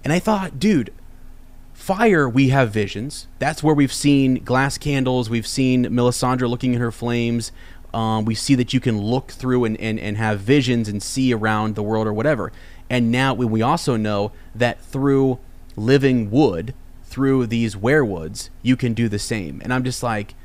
[0.03, 0.93] And I thought, dude,
[1.79, 6.81] fire we have visions that's where we've seen glass candles we've seen melisandre looking at
[6.81, 7.53] her flames
[7.93, 11.33] um, we see that you can look through and, and, and have visions and see
[11.33, 12.51] around the world or whatever
[12.89, 15.39] and now we, we also know that through
[15.79, 20.35] living wood through these weirwoods you can do the same and i'm just like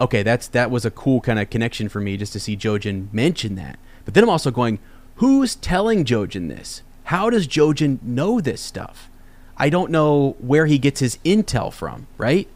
[0.00, 3.12] okay that's that was a cool kind of connection for me just to see jojen
[3.12, 4.78] mention that but then i'm also going
[5.16, 9.10] who's telling jojen this how does jojen know this stuff
[9.56, 12.48] I don't know where he gets his intel from, right?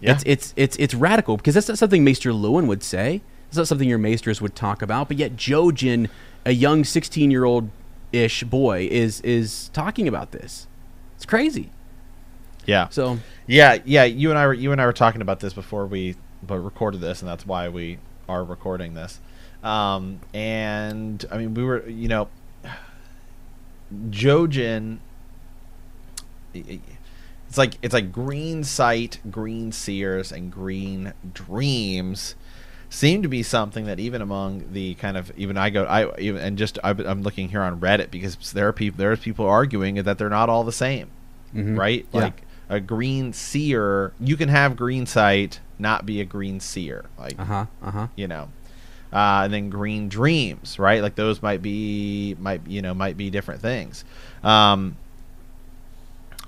[0.00, 0.12] Yeah.
[0.12, 3.22] It's it's it's it's radical because that's not something Maester Luwin would say.
[3.48, 5.08] It's not something your maesters would talk about.
[5.08, 6.08] But yet Jojen,
[6.44, 7.70] a young sixteen year old
[8.12, 10.66] ish boy, is is talking about this.
[11.16, 11.70] It's crazy.
[12.66, 12.88] yeah.
[12.88, 14.04] So Yeah, yeah.
[14.04, 17.00] You and I were you and I were talking about this before we but recorded
[17.00, 17.98] this, and that's why we
[18.28, 19.20] are recording this.
[19.62, 22.28] Um, and I mean, we were, you know,
[24.10, 24.98] Jojen.
[26.54, 32.34] It's like it's like green sight, green seers, and green dreams
[32.88, 36.40] seem to be something that even among the kind of even I go I even
[36.40, 39.96] and just I, I'm looking here on Reddit because there are people there's people arguing
[39.96, 41.10] that they're not all the same
[41.54, 41.78] mhm.
[41.78, 42.06] right?
[42.12, 42.20] Yeah.
[42.20, 47.38] Like a green seer, you can have green sight, not be a green seer, like
[47.38, 47.66] Uh huh.
[47.82, 48.06] Uh huh.
[48.16, 48.48] you know.
[49.12, 51.00] Uh, and then green dreams, right?
[51.00, 54.04] Like those might be might you know might be different things.
[54.42, 54.96] Um,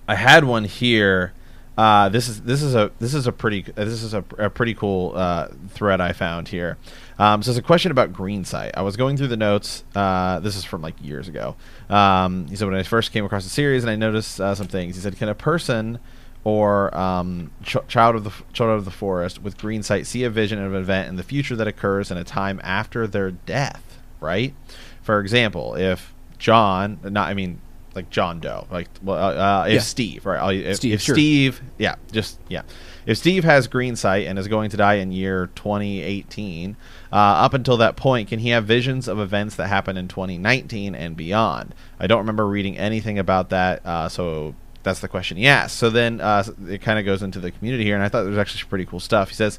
[0.08, 1.32] I had one here.
[1.78, 4.74] Uh, this is this is a this is a pretty this is a, a pretty
[4.74, 6.76] cool uh, thread I found here.
[7.20, 8.72] Um, so it's a question about green sight.
[8.76, 9.84] I was going through the notes.
[9.94, 11.54] Uh, this is from like years ago.
[11.88, 14.66] Um, he said when I first came across the series and I noticed uh, some
[14.66, 14.96] things.
[14.96, 16.00] He said, "Can a person
[16.42, 20.30] or um, ch- child of the child of the forest with green sight see a
[20.30, 24.00] vision of an event in the future that occurs in a time after their death?"
[24.18, 24.52] Right.
[25.00, 27.60] For example, if John, not I mean
[27.98, 29.80] like John Doe, like well, uh, uh, if Yeah.
[29.80, 30.54] Steve, right?
[30.54, 31.14] If, Steve, if sure.
[31.16, 32.62] Steve, yeah, just yeah.
[33.06, 36.76] If Steve has green sight and is going to die in year 2018,
[37.10, 40.94] uh, up until that point, can he have visions of events that happen in 2019
[40.94, 41.74] and beyond?
[41.98, 45.76] I don't remember reading anything about that, uh, so that's the question he asked.
[45.76, 48.30] So then uh, it kind of goes into the community here, and I thought there
[48.30, 49.30] was actually some pretty cool stuff.
[49.30, 49.58] He says,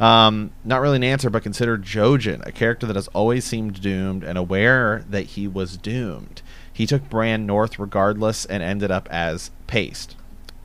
[0.00, 4.24] um, not really an answer, but consider Jojen, a character that has always seemed doomed
[4.24, 6.42] and aware that he was doomed.
[6.76, 10.14] He took Bran north regardless and ended up as Paste.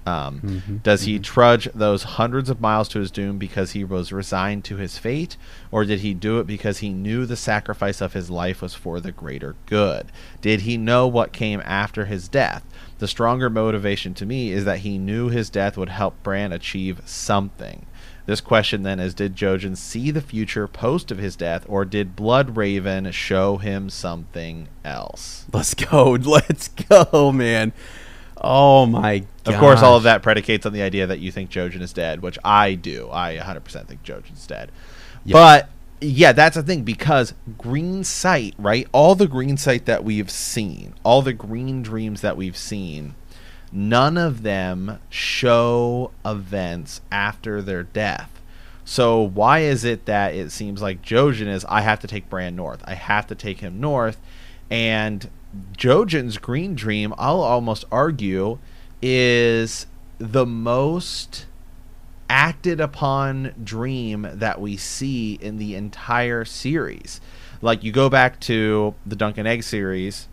[0.05, 0.77] Um, Mm-hmm.
[0.77, 4.75] Does he trudge those hundreds of miles to his doom because he was resigned to
[4.75, 5.37] his fate,
[5.71, 8.99] or did he do it because he knew the sacrifice of his life was for
[8.99, 10.11] the greater good?
[10.41, 12.65] Did he know what came after his death?
[12.99, 17.01] The stronger motivation to me is that he knew his death would help Bran achieve
[17.05, 17.85] something.
[18.25, 22.15] This question then is Did Jojen see the future post of his death, or did
[22.15, 25.45] Blood Raven show him something else?
[25.51, 26.11] Let's go.
[26.21, 27.73] Let's go, man.
[28.37, 29.53] Oh my god.
[29.53, 32.21] Of course, all of that predicates on the idea that you think Jojen is dead,
[32.21, 33.09] which I do.
[33.11, 34.71] I 100% think Jojen's dead.
[35.25, 35.69] But
[36.01, 38.87] yeah, that's the thing because green sight, right?
[38.91, 43.13] All the green sight that we've seen, all the green dreams that we've seen,
[43.71, 48.41] none of them show events after their death.
[48.83, 52.55] So why is it that it seems like Jojen is I have to take Bran
[52.55, 52.81] north.
[52.85, 54.17] I have to take him north
[54.69, 55.29] and
[55.77, 58.59] Jojen's green dream, I'll almost argue,
[59.01, 59.85] is
[60.17, 61.45] the most
[62.29, 67.19] acted upon dream that we see in the entire series.
[67.61, 70.29] Like you go back to the Dunk and Egg series,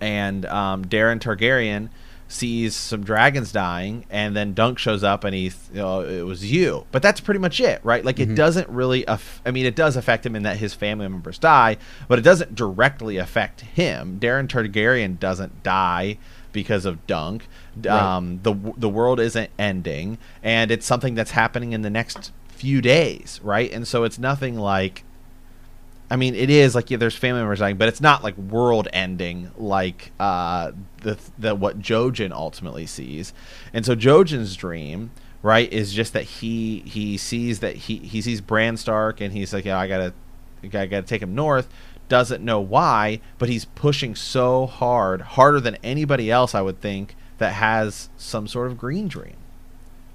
[0.00, 1.88] and um, Daeron Targaryen
[2.32, 6.50] sees some dragons dying, and then Dunk shows up and he's, you know, it was
[6.50, 6.86] you.
[6.90, 8.04] But that's pretty much it, right?
[8.04, 11.06] Like it doesn't really, aff- I mean, it does affect him in that his family
[11.08, 11.76] members die,
[12.08, 14.18] but it doesn't directly affect him.
[14.18, 16.18] Daeron Targaryen doesn't die
[16.52, 17.46] because of Dunk.
[18.16, 22.80] Um, the the world isn't ending, and it's something that's happening in the next few
[22.80, 23.70] days, right?
[23.72, 25.04] And so it's nothing like
[26.12, 28.86] I mean, it is like yeah, there's family members dying, but it's not like world
[28.92, 33.32] ending like uh, the the what Jojen ultimately sees.
[33.72, 35.10] And so Jojen's dream,
[35.42, 39.54] right, is just that he he sees that he he sees Bran Stark, and he's
[39.54, 40.12] like, yeah, I gotta
[40.62, 41.72] I gotta, take him north.
[42.10, 47.16] Doesn't know why, but he's pushing so hard, harder than anybody else, I would think,
[47.38, 49.36] that has some sort of green dream.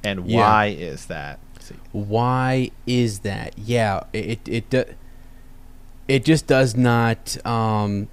[0.03, 0.37] And Yeah.
[0.41, 1.39] why is that?
[1.59, 1.73] See.
[1.91, 3.57] Why is that?
[3.57, 4.85] Yeah, it it do-
[6.07, 7.45] it just does not.
[7.45, 8.07] Um,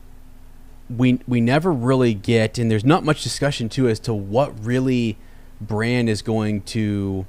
[0.91, 5.17] we we never really get, and there's not much discussion too as to what really
[5.61, 7.27] Bran is going to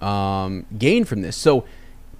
[0.00, 1.36] um, gain from this.
[1.36, 1.64] So,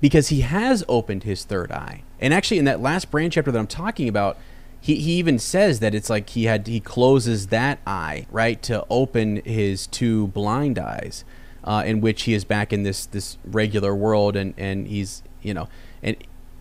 [0.01, 3.59] because he has opened his third eye, and actually in that last Bran chapter that
[3.59, 4.37] I'm talking about,
[4.81, 8.85] he, he even says that it's like he had he closes that eye right to
[8.91, 11.25] open his two blind eyes,
[11.63, 15.55] uh, in which he is back in this this regular world, and and he's you
[15.55, 15.69] know
[16.03, 16.17] and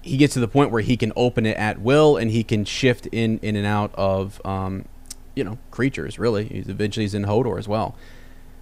[0.08, 2.66] he gets to the point where he can open it at will and he can
[2.66, 4.86] shift in in and out of um,
[5.36, 7.96] you know creatures really he's eventually he's in hodor as well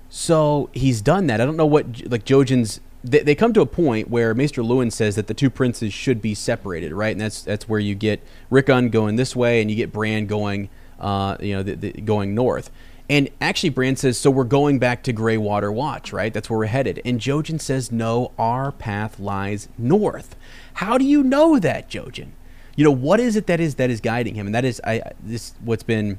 [0.09, 3.65] so he's done that i don't know what like jojen's they, they come to a
[3.65, 7.11] point where Maester Luwin says that the two princes should be separated, right?
[7.11, 10.69] And that's that's where you get Rickon going this way, and you get Bran going,
[10.99, 12.71] uh, you know, the, the, going north.
[13.09, 16.33] And actually, Bran says, "So we're going back to Greywater Watch, right?
[16.33, 20.35] That's where we're headed." And Jojen says, "No, our path lies north."
[20.75, 22.29] How do you know that, Jojen?
[22.75, 25.01] You know what is it that is that is guiding him, and that is I
[25.23, 26.17] this what's been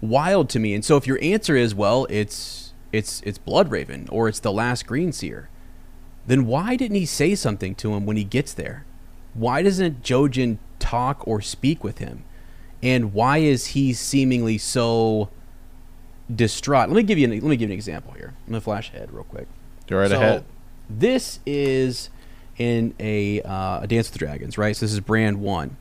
[0.00, 0.74] wild to me.
[0.74, 4.86] And so, if your answer is, "Well, it's it's it's Bloodraven or it's the Last
[4.86, 5.48] Green Seer,"
[6.26, 8.84] then why didn't he say something to him when he gets there?
[9.34, 12.24] Why doesn't Jojen talk or speak with him?
[12.82, 15.28] And why is he seemingly so
[16.34, 16.88] distraught?
[16.88, 18.34] Let me give you an, let me give you an example here.
[18.46, 19.46] I'm gonna flash ahead real quick.
[19.86, 20.44] Go right So, ahead.
[20.88, 22.10] This is
[22.58, 24.76] in a, uh, a Dance with the Dragons, right?
[24.76, 25.76] So this is Bran one.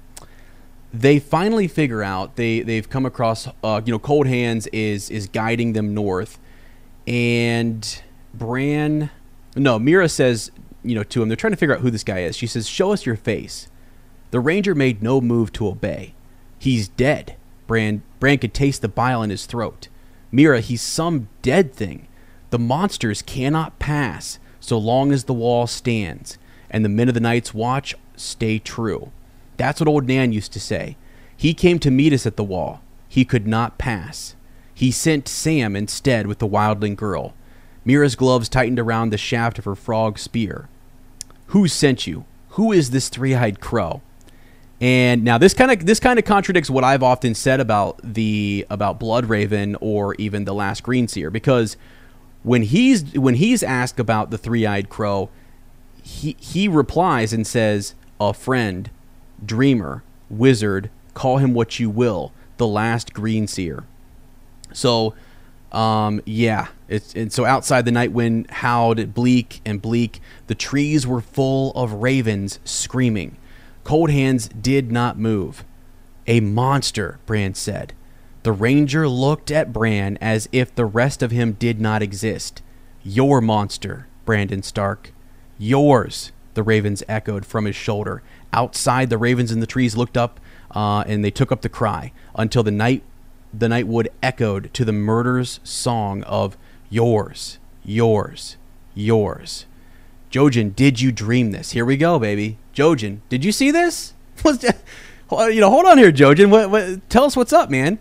[0.93, 5.27] They finally figure out they they've come across uh, you know Cold Hands is is
[5.27, 6.39] guiding them north,
[7.05, 8.01] and
[8.33, 9.11] Bran,
[9.55, 10.51] no Mira says
[10.83, 12.35] you know to him they're trying to figure out who this guy is.
[12.35, 13.67] She says, "Show us your face."
[14.31, 16.13] The ranger made no move to obey.
[16.57, 17.35] He's dead.
[17.67, 19.89] Bran Bran could taste the bile in his throat.
[20.31, 22.07] Mira, he's some dead thing.
[22.49, 26.37] The monsters cannot pass so long as the wall stands,
[26.69, 29.11] and the men of the Night's Watch stay true.
[29.57, 30.97] That's what old Nan used to say.
[31.35, 32.81] He came to meet us at the wall.
[33.07, 34.35] He could not pass.
[34.73, 37.33] He sent Sam instead with the wildling girl.
[37.83, 40.69] Mira's gloves tightened around the shaft of her frog spear.
[41.47, 42.25] Who sent you?
[42.49, 44.01] Who is this three-eyed crow?
[44.81, 48.65] And now this kind of this kind of contradicts what I've often said about the
[48.69, 51.75] about Bloodraven or even the Last Green Seer because
[52.43, 55.29] when he's when he's asked about the three-eyed crow,
[56.01, 58.89] he he replies and says, "A friend,
[59.45, 63.83] dreamer, wizard, call him what you will, the last green seer."
[64.71, 65.13] So,
[65.73, 70.21] um, yeah, it's and so outside the night wind howled bleak and bleak.
[70.47, 73.35] The trees were full of ravens screaming.
[73.89, 75.63] Cold Hands did not move.
[76.27, 77.93] A monster, Bran said.
[78.43, 82.61] The ranger looked at Bran as if the rest of him did not exist.
[83.01, 85.11] Your monster, Brandon Stark.
[85.57, 88.21] Yours, the ravens echoed from his shoulder.
[88.53, 92.11] Outside, the ravens in the trees looked up uh, and they took up the cry
[92.35, 93.01] until the night
[93.51, 96.57] the night wood echoed to the murder's song of
[96.91, 98.55] yours, yours,
[98.93, 99.65] yours.
[100.31, 101.71] Jojen, did you dream this?
[101.71, 102.57] Here we go, baby.
[102.73, 104.13] Jojen, did you see this?
[105.31, 106.49] You know, hold on here, Jojen.
[106.49, 107.99] What, what, tell us what's up, man.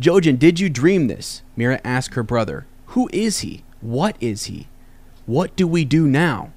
[0.00, 1.42] Jojen, did you dream this?
[1.54, 2.66] Mira asked her brother.
[2.86, 3.62] Who is he?
[3.80, 4.66] What is he?
[5.26, 6.50] What do we do now?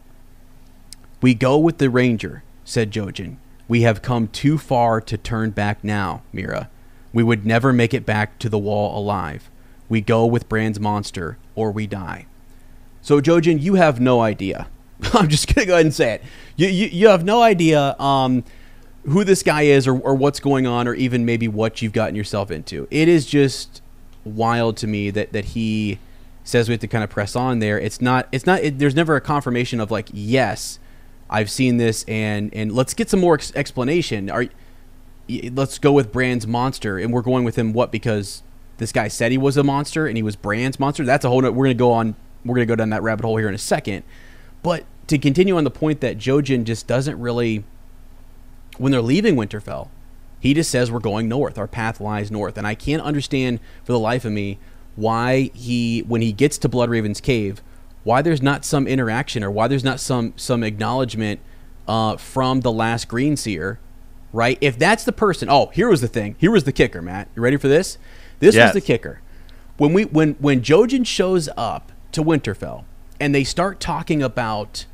[1.21, 3.37] We go with the ranger, said Jojen.
[3.67, 6.71] We have come too far to turn back now, Mira.
[7.13, 9.51] We would never make it back to the wall alive.
[9.89, 12.25] We go with Bran's monster, or we die.
[13.03, 14.67] So, Jojen, you have no idea.
[15.13, 16.23] I'm just going to go ahead and say it.
[16.55, 18.43] You, you, you have no idea um,
[19.05, 22.15] who this guy is or, or what's going on or even maybe what you've gotten
[22.15, 22.87] yourself into.
[22.91, 23.81] It is just
[24.25, 25.99] wild to me that, that he
[26.43, 27.79] says we have to kind of press on there.
[27.79, 30.79] It's not, it's not, it, there's never a confirmation of like, yes,
[31.29, 34.29] I've seen this and, and let's get some more ex- explanation.
[34.29, 34.45] Are,
[35.51, 38.43] let's go with Bran's monster, and we're going with him what because
[38.77, 41.05] this guy said he was a monster and he was Bran's monster.
[41.05, 41.41] That's a whole.
[41.41, 42.15] we're gonna go on.
[42.43, 44.03] We're gonna go down that rabbit hole here in a second.
[44.61, 47.63] But to continue on the point that Jojen just doesn't really,
[48.77, 49.89] when they're leaving Winterfell,
[50.39, 51.57] he just says we're going north.
[51.57, 54.57] Our path lies north, and I can't understand for the life of me
[54.95, 57.61] why he, when he gets to Bloodraven's cave,
[58.03, 61.41] why there's not some interaction or why there's not some some acknowledgement
[61.87, 63.79] uh, from the last Green Seer
[64.33, 64.57] right?
[64.61, 66.35] If that's the person, oh, here was the thing.
[66.37, 67.27] Here was the kicker, Matt.
[67.35, 67.97] You ready for this?
[68.39, 68.73] This yes.
[68.73, 69.21] was the kicker.
[69.77, 72.83] When we when when Jojen shows up to Winterfell
[73.19, 74.85] and they start talking about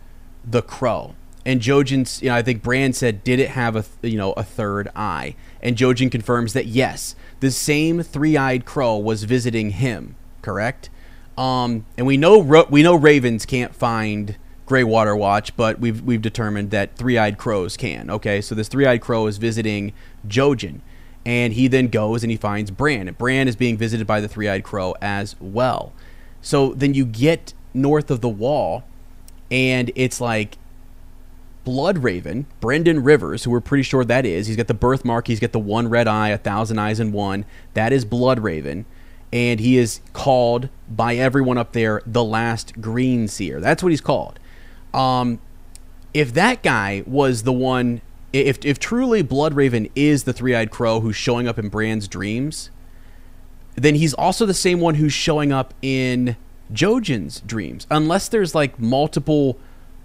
[0.44, 1.16] the crow,
[1.46, 4.44] and Jojen's, you know, I think Bran said, did it have a you know a
[4.44, 5.36] third eye?
[5.62, 10.16] And Jojen confirms that yes, the same three-eyed crow was visiting him.
[10.42, 10.90] Correct.
[11.38, 12.38] Um, and we know
[12.70, 18.10] we know ravens can't find Greywater Watch, but we've we've determined that three-eyed crows can.
[18.10, 19.94] Okay, so this three-eyed crow is visiting
[20.28, 20.80] Jojen,
[21.26, 23.08] and he then goes and he finds Bran.
[23.08, 25.94] And Bran is being visited by the three-eyed crow as well.
[26.42, 28.84] So then you get north of the wall,
[29.52, 30.58] and it's like
[31.66, 34.48] Bloodraven, Brynden Rivers, who we're pretty sure that is.
[34.48, 35.28] He's got the birthmark.
[35.28, 37.46] He's got the one red eye, a thousand eyes in one.
[37.74, 38.86] That is Bloodraven
[39.36, 43.60] and he is called by everyone up there the last green seer.
[43.60, 44.40] That's what he's called.
[44.94, 45.42] Um,
[46.14, 48.00] if that guy was the one,
[48.32, 52.70] if if truly Bloodraven is the three-eyed crow who's showing up in Bran's dreams,
[53.76, 56.38] then he's also the same one who's showing up in
[56.74, 57.88] Jojen's dreams.
[57.92, 59.58] Unless there's like multiple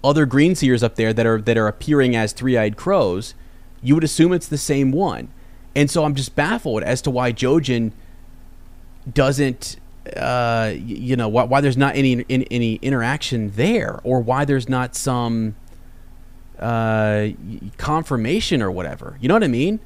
[0.03, 3.33] other green seers up there that are that are appearing as three-eyed crows,
[3.81, 5.29] you would assume it's the same one.
[5.75, 7.91] And so I'm just baffled as to why Jojen
[9.11, 9.77] doesn't
[10.15, 14.67] uh, you know why, why there's not any in, any interaction there, or why there's
[14.67, 15.55] not some
[16.59, 17.29] uh,
[17.77, 19.17] confirmation or whatever.
[19.21, 19.79] You know what I mean?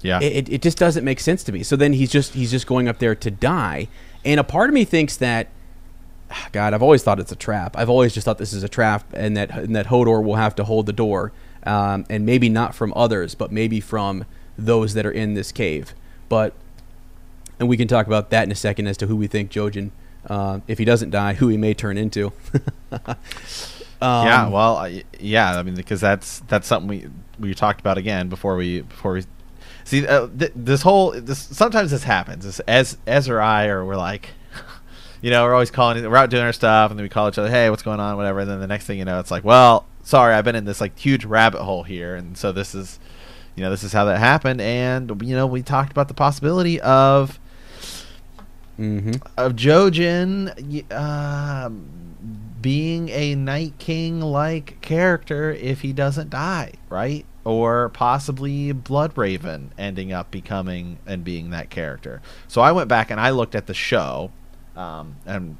[0.00, 0.20] Yeah.
[0.20, 1.62] It, it just doesn't make sense to me.
[1.62, 3.88] So then he's just he's just going up there to die,
[4.24, 5.48] and a part of me thinks that.
[6.52, 7.76] God, I've always thought it's a trap.
[7.76, 10.54] I've always just thought this is a trap, and that and that Hodor will have
[10.56, 11.32] to hold the door,
[11.64, 14.24] um, and maybe not from others, but maybe from
[14.56, 15.94] those that are in this cave.
[16.28, 16.54] But
[17.58, 19.90] and we can talk about that in a second as to who we think Jojen,
[20.28, 22.32] uh, if he doesn't die, who he may turn into.
[22.92, 23.16] um,
[24.00, 27.08] yeah, well, yeah, I mean, because that's that's something we
[27.38, 29.24] we talked about again before we before we
[29.84, 33.96] see uh, th- this whole this sometimes this happens as as or I or we're
[33.96, 34.30] like.
[35.20, 36.02] You know, we're always calling.
[36.08, 38.16] We're out doing our stuff, and then we call each other, "Hey, what's going on?"
[38.16, 38.40] Whatever.
[38.40, 40.80] And then the next thing you know, it's like, "Well, sorry, I've been in this
[40.80, 43.00] like huge rabbit hole here, and so this is,
[43.56, 46.80] you know, this is how that happened." And you know, we talked about the possibility
[46.80, 47.40] of
[48.78, 49.12] mm-hmm.
[49.36, 51.70] of Jojen uh,
[52.60, 57.24] being a Night King like character if he doesn't die, right?
[57.44, 62.20] Or possibly Bloodraven ending up becoming and being that character.
[62.46, 64.32] So I went back and I looked at the show,
[64.78, 65.56] um, and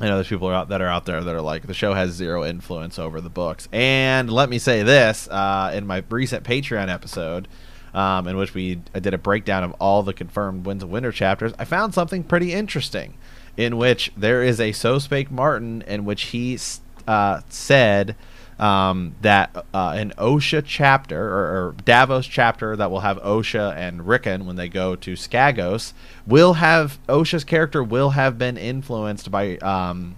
[0.00, 1.92] I know there's people are out, that are out there that are like the show
[1.92, 3.68] has zero influence over the books.
[3.72, 7.48] And let me say this: uh, in my recent Patreon episode,
[7.92, 11.12] um, in which we I did a breakdown of all the confirmed Winds of Winter
[11.12, 13.18] chapters, I found something pretty interesting,
[13.56, 16.58] in which there is a So Spake Martin, in which he
[17.06, 18.16] uh, said
[18.60, 24.06] um, that uh, an Osha chapter or, or, Davos chapter that will have Osha and
[24.06, 25.94] Rickon when they go to Skagos
[26.26, 30.16] will have Osha's character will have been influenced by um,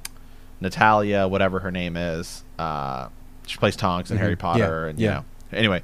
[0.60, 2.42] Natalia, whatever her name is.
[2.58, 3.08] Uh,
[3.46, 4.24] she plays Tonks in mm-hmm.
[4.24, 4.90] Harry Potter, yeah.
[4.90, 5.08] and yeah.
[5.08, 5.24] you know.
[5.52, 5.82] Anyway,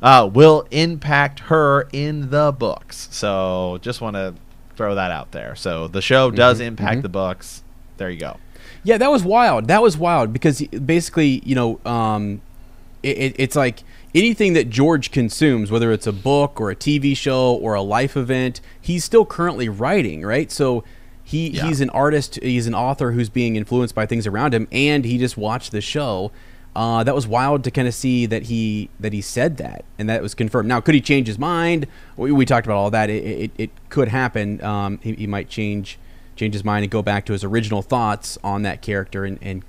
[0.00, 3.08] uh, will impact her in the books.
[3.10, 4.34] So just want to
[4.76, 5.54] throw that out there.
[5.56, 7.02] So the show does Mhm, impact mhm.
[7.02, 7.62] the books.
[7.98, 8.38] There you go.
[8.88, 9.68] Yeah, that was wild.
[9.68, 12.40] That was wild because basically, you know, um,
[13.02, 13.82] it, it, it's like
[14.14, 18.16] anything that George consumes, whether it's a book or a TV show or a life
[18.16, 20.50] event, he's still currently writing, right?
[20.50, 20.84] So
[21.22, 21.66] he Yeah.
[21.66, 25.18] he's an artist, he's an author who's being influenced by things around him, and he
[25.18, 26.32] just watched the show.
[26.74, 30.08] Uh, that was wild to kind of see that he that he said that and
[30.08, 30.66] that was confirmed.
[30.66, 31.86] Now, could he change his mind?
[32.16, 33.10] We, we talked about all that.
[33.10, 34.64] It, it, it could happen.
[34.64, 35.98] Um, he, he might change
[36.38, 39.62] change his mind and go back to his original thoughts on that character and, and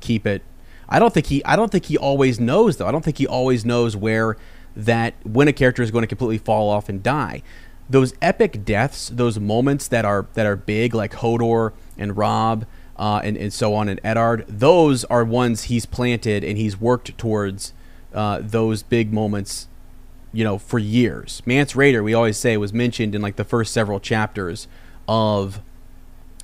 [0.00, 0.42] keep it.
[0.88, 2.86] I don't think he I don't think he always knows though.
[2.86, 4.36] I don't think he always knows where
[4.76, 7.42] that when a character is going to completely fall off and die.
[7.88, 13.20] Those epic deaths, those moments that are that are big, like Hodor and Robb, uh,
[13.24, 14.44] and and so on, and Eddard.
[14.48, 17.72] Those are ones he's planted and he's worked towards
[18.14, 19.68] uh, those big moments
[20.32, 21.42] you know, for years.
[21.44, 24.66] Mance Rayder, we always say, was mentioned in like the first several chapters
[25.06, 25.60] of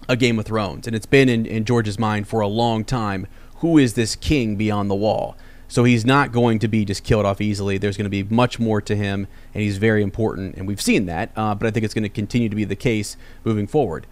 [0.08, 3.26] a Game of Thrones, and it's been in, in George's mind for a long time.
[3.56, 5.36] Who is this king beyond the wall?
[5.70, 7.76] So he's not going to be just killed off easily.
[7.76, 11.06] There's going to be much more to him, and he's very important, and we've seen
[11.06, 11.30] that.
[11.36, 14.06] Uh, but I think it's going to continue to be the case moving forward.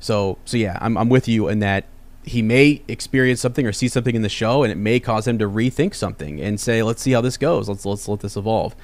[0.00, 1.84] So, so yeah, I'm, I'm with you in that
[2.24, 5.38] he may experience something or see something in the show, and it may cause him
[5.38, 7.68] to rethink something and say, "Let's see how this goes.
[7.68, 8.74] Let's let's let this evolve."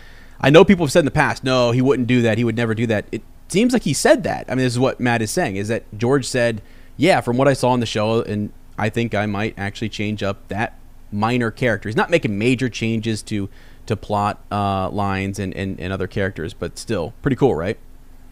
[0.40, 2.36] I know people have said in the past, "No, he wouldn't do that.
[2.36, 4.46] He would never do that." It seems like he said that.
[4.48, 6.62] I mean, this is what Matt is saying: is that George said,
[6.96, 10.22] "Yeah, from what I saw in the show, and I think I might actually change
[10.22, 10.78] up that
[11.10, 11.88] minor character.
[11.88, 13.48] He's not making major changes to
[13.86, 17.78] to plot uh, lines and, and and other characters, but still pretty cool, right?"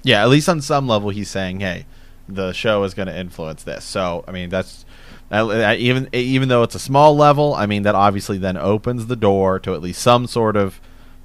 [0.02, 1.86] Yeah, at least on some level, he's saying, "Hey,
[2.28, 4.84] the show is going to influence this." So, I mean, that's
[5.30, 7.54] uh, uh, even even though it's a small level.
[7.54, 10.80] I mean, that obviously then opens the door to at least some sort of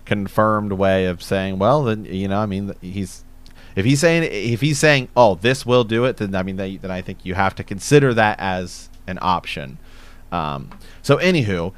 [0.05, 3.23] confirmed way of saying, "Well, then you know, I mean, he's."
[3.75, 6.79] If he's saying if he's saying, "Oh, this will do it," then I mean, then
[6.81, 9.77] then I think you have to consider that as an option.
[10.31, 10.69] Um,
[11.01, 11.73] so, anywho,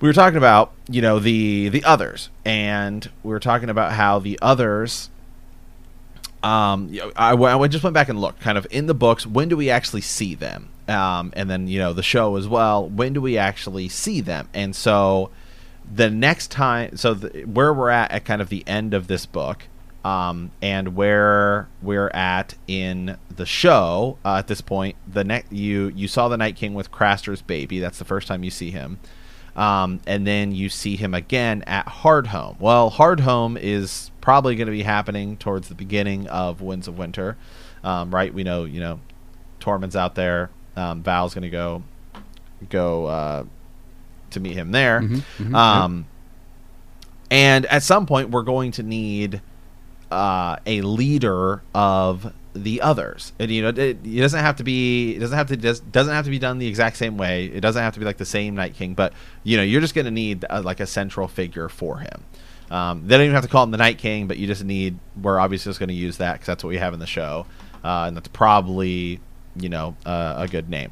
[0.00, 4.18] we were talking about you know the the others, and we were talking about how
[4.18, 5.10] the others
[6.42, 9.26] um, I, I just went back and looked kind of in the books.
[9.26, 10.68] When do we actually see them?
[10.86, 12.88] Um, and then you know the show as well.
[12.88, 14.48] When do we actually see them?
[14.54, 15.30] And so
[15.92, 19.26] the next time, so the, where we're at at kind of the end of this
[19.26, 19.64] book,
[20.04, 25.88] um, and where we're at in the show uh, at this point, the next you
[25.94, 27.78] you saw the Night King with Craster's baby.
[27.78, 28.98] That's the first time you see him.
[29.56, 32.60] Um, and then you see him again at Hardhome.
[32.60, 37.36] Well, Hardhome is probably going to be happening towards the beginning of Winds of Winter,
[37.82, 38.32] um, right?
[38.32, 39.00] We know, you know,
[39.58, 40.50] Tormund's out there.
[40.76, 41.82] Um, Val's going to go
[42.68, 43.44] go uh,
[44.30, 45.00] to meet him there.
[45.00, 46.06] Mhm, mhm, um,
[47.30, 49.42] And at some point, we're going to need
[50.10, 53.32] uh, a leader of the others.
[53.38, 55.14] And you know, it, it doesn't have to be.
[55.14, 55.56] It doesn't have to.
[55.56, 57.46] Just, doesn't have to be done the exact same way.
[57.46, 58.94] It doesn't have to be like the same Night King.
[58.94, 59.12] But
[59.44, 62.24] you know, you're just going to need uh like a central figure for him.
[62.70, 64.98] Um, they don't even have to call him the Night King, but you just need.
[65.20, 67.46] We're obviously just going to use that because that's what we have in the show,
[67.84, 69.20] uh, and that's probably
[69.56, 70.90] you know uh, a good name.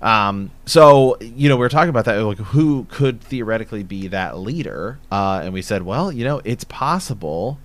[0.00, 4.38] Um, so you know we were talking about that, like who could theoretically be that
[4.38, 7.58] leader, uh, and we said, well, you know, it's possible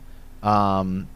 [0.43, 1.07] um,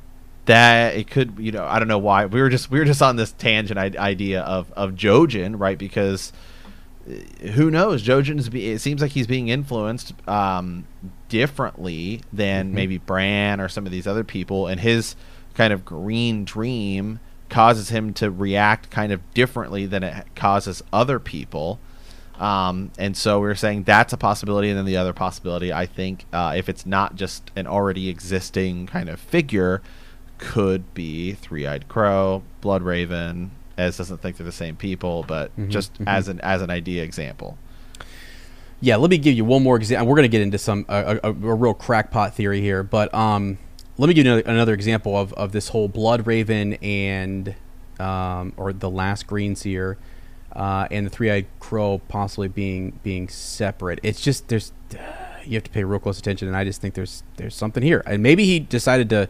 [0.45, 3.01] that it could, you know, I don't know why we were just we were just
[3.01, 5.78] on this tangent idea of of Jojen, right?
[5.78, 6.34] Because
[7.09, 8.03] uh, who knows?
[8.03, 8.49] Jojen.
[8.51, 10.86] Be, it seems like he's being influenced um,
[11.30, 12.74] differently than Mhm.
[12.74, 15.15] maybe Bran or some of these other people, and his
[15.53, 17.19] kind of green dream
[17.49, 21.80] causes him to react kind of differently than it causes other people.
[22.41, 25.85] Um, and so we are saying that's a possibility, and then the other possibility, I
[25.85, 29.83] think, uh, if it's not just an already existing kind of figure,
[30.39, 33.51] could be Three Eyed Crow, Blood Raven.
[33.77, 36.05] Ez doesn't think they're the same people, but Mhm, just mhm.
[36.07, 37.59] as an as an idea example.
[38.79, 40.07] Yeah, let me give you one more example.
[40.07, 43.59] We're going to get into some a, a, a real crackpot theory here, but um,
[43.99, 47.53] let me give you another, another example of, of this whole Blood Raven and
[47.99, 49.99] um, or the Last Green Seer
[50.53, 53.99] uh, and the Three Eyed Crow possibly being being separate.
[54.03, 54.71] It's just there's
[55.45, 58.03] you have to pay real close attention, and I just think there's there's something here,
[58.05, 59.29] and maybe he decided to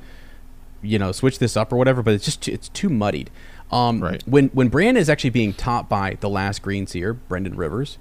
[0.81, 3.29] you know switch this up or whatever, but it's just too, it's too muddied.
[3.71, 4.21] Um, Right.
[4.27, 7.97] When when Bran is actually being taught by the Last Green Seer, Brynden Rivers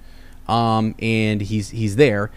[0.51, 2.31] um, and he's he's there.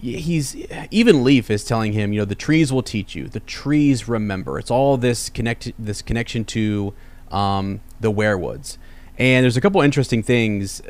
[0.00, 0.56] He's
[0.90, 3.28] even Leaf is telling him, you know, the trees will teach you.
[3.28, 4.58] The trees remember.
[4.58, 6.94] It's all this connect this connection to
[7.30, 8.78] um, the weirwoods.
[9.20, 10.80] And there's a couple interesting things.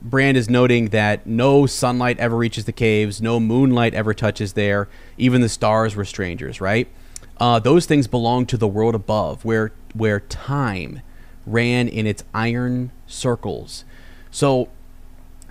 [0.00, 4.88] Bran is noting that no sunlight ever reaches the caves, no moonlight ever touches there.
[5.18, 6.88] Even the stars were strangers, right?
[7.36, 11.02] Uh, those things belong to the world above, where where time
[11.46, 13.84] ran in its iron circles.
[14.30, 14.70] So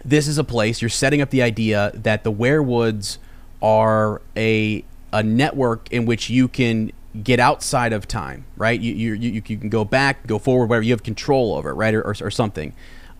[0.04, 3.20] this is a place you're setting up the idea that the weirwoods
[3.62, 6.92] are a a network in which you can
[7.24, 8.80] get outside of time, right?
[8.80, 10.84] You you, you, you can go back, go forward, whatever.
[10.84, 12.74] You have control over it, right, or, or, or something.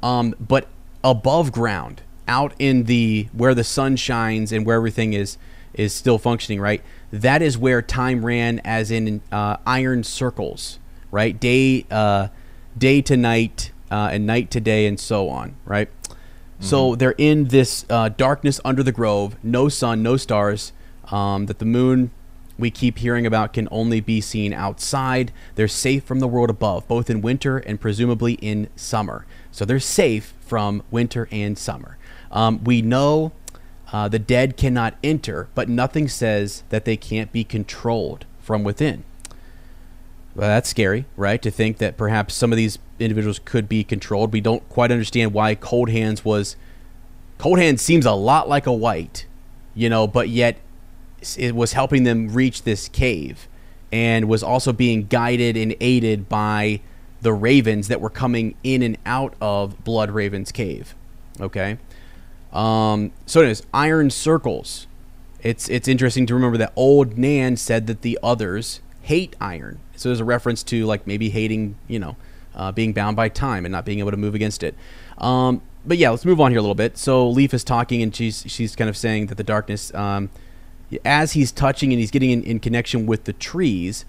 [0.04, 0.68] Um, but
[1.04, 5.38] above ground, out in the where the sun shines and where everything is
[5.74, 6.82] is still functioning, right?
[7.12, 10.80] That is where time ran, as in uh, iron circles,
[11.12, 11.40] right?
[11.40, 12.28] Day uh,
[12.78, 15.90] day to night uh, and night to day and so on, right?
[16.60, 20.74] So they're in this uh, darkness under the grove, no sun, no stars.
[21.12, 22.12] Um, that the moon
[22.58, 25.32] we keep hearing about can only be seen outside.
[25.56, 29.26] They're safe from the world above, both in winter and presumably in summer.
[29.52, 31.98] So they're safe from winter and summer.
[32.32, 33.32] Um, we know
[33.92, 39.04] uh, the dead cannot enter, but nothing says that they can't be controlled from within.
[40.36, 41.42] Well, that's scary, right?
[41.42, 44.34] To think that perhaps some of these individuals could be controlled.
[44.34, 46.56] We don't quite understand why Cold Hands was.
[47.38, 49.26] Cold Hands seems a lot like a white,
[49.74, 50.58] you know, but yet
[51.38, 53.48] it was helping them reach this cave
[53.92, 56.82] and was also being guided and aided by
[57.22, 60.94] the ravens that were coming in and out of Blood Raven's cave.
[61.40, 61.78] Okay.
[62.54, 64.88] Um, so, anyways, iron circles.
[65.42, 69.80] It's it's interesting to remember that old Nan said that the others hate iron.
[69.96, 72.18] So there's a reference to like maybe hating, you know,
[72.56, 74.76] uh, being bound by time and not being able to move against it.
[75.18, 76.98] Um, but yeah, let's move on here a little bit.
[76.98, 80.30] So Leaf is talking and she's she's kind of saying that the darkness, um,
[81.04, 84.06] as he's touching and he's getting in, in connection with the trees.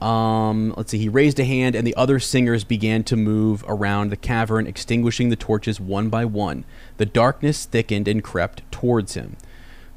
[0.00, 0.98] Um, let's see.
[0.98, 5.30] He raised a hand, and the other singers began to move around the cavern, extinguishing
[5.30, 6.64] the torches one by one.
[6.98, 9.36] The darkness thickened and crept towards him.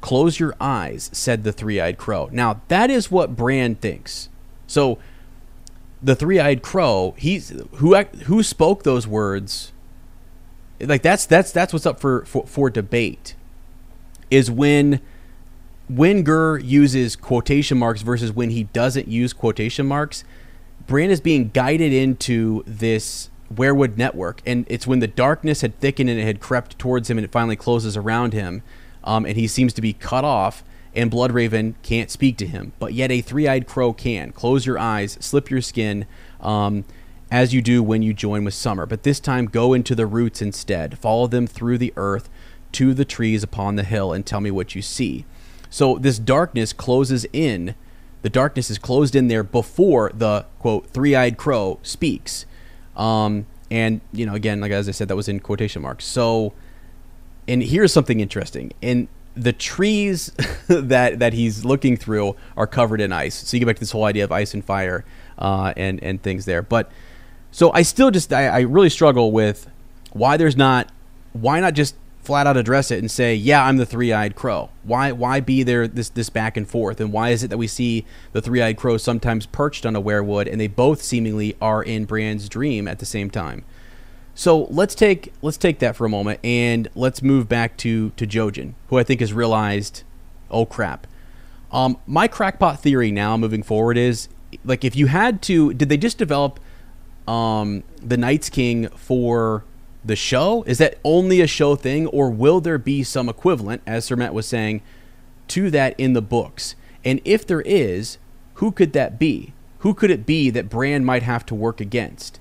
[0.00, 2.30] Close your eyes, said the three eyed crow.
[2.32, 4.30] Now, that is what Bran thinks.
[4.66, 4.98] So,
[6.02, 9.72] the three eyed crow, he's who who spoke those words.
[10.80, 13.34] Like that's that's that's what's up for, for, for debate.
[14.30, 15.00] Is when
[15.90, 20.22] when Gur uses quotation marks versus when he doesn't use quotation marks,
[20.86, 26.08] Bran is being guided into this weirwood network, and it's when the darkness had thickened
[26.08, 28.62] and it had crept towards him, and it finally closes around him,
[29.02, 30.62] um, and he seems to be cut off.
[30.92, 34.32] And Bloodraven can't speak to him, but yet a three-eyed crow can.
[34.32, 36.04] Close your eyes, slip your skin,
[36.40, 36.84] um,
[37.30, 38.86] as you do when you join with summer.
[38.86, 40.98] But this time, go into the roots instead.
[40.98, 42.28] Follow them through the earth
[42.72, 45.26] to the trees upon the hill, and tell me what you see.
[45.70, 47.74] So this darkness closes in.
[48.22, 52.44] The darkness is closed in there before the quote three-eyed crow speaks.
[52.96, 56.04] Um, and you know, again, like as I said, that was in quotation marks.
[56.04, 56.52] So,
[57.48, 58.72] and here's something interesting.
[58.82, 60.32] In the trees
[60.68, 63.34] that that he's looking through are covered in ice.
[63.34, 65.04] So you get back to this whole idea of ice and fire
[65.38, 66.62] uh, and and things there.
[66.62, 66.90] But
[67.50, 69.68] so I still just I, I really struggle with
[70.12, 70.90] why there's not
[71.32, 75.12] why not just flat out address it and say, "Yeah, I'm the three-eyed crow." Why
[75.12, 77.00] why be there this this back and forth?
[77.00, 80.50] And why is it that we see the three-eyed crow sometimes perched on a weirwood
[80.50, 83.64] and they both seemingly are in Bran's dream at the same time?
[84.34, 88.26] So let's take let's take that for a moment and let's move back to to
[88.26, 90.02] Jojen, who I think has realized,
[90.50, 91.06] oh crap.
[91.72, 94.28] Um, my crackpot theory now moving forward is
[94.64, 96.58] like if you had to, did they just develop
[97.28, 99.64] um, the Night's King for
[100.04, 100.62] the show?
[100.64, 104.34] Is that only a show thing, or will there be some equivalent, as Sir Matt
[104.34, 104.82] was saying,
[105.48, 106.74] to that in the books?
[107.04, 108.18] And if there is,
[108.54, 109.52] who could that be?
[109.78, 112.38] Who could it be that Bran might have to work against?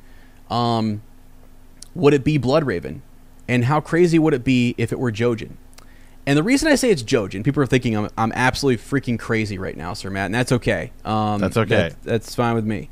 [0.49, 1.01] Um,
[1.95, 2.99] would it be Bloodraven?
[3.47, 5.53] And how crazy would it be if it were Jojen?
[6.26, 9.57] And the reason I say it's Jojen, people are thinking I'm, I'm absolutely freaking crazy
[9.57, 10.91] right now, Sir Matt, and that's okay.
[11.03, 11.76] Um, That's okay.
[11.89, 12.89] that- that's fine with me.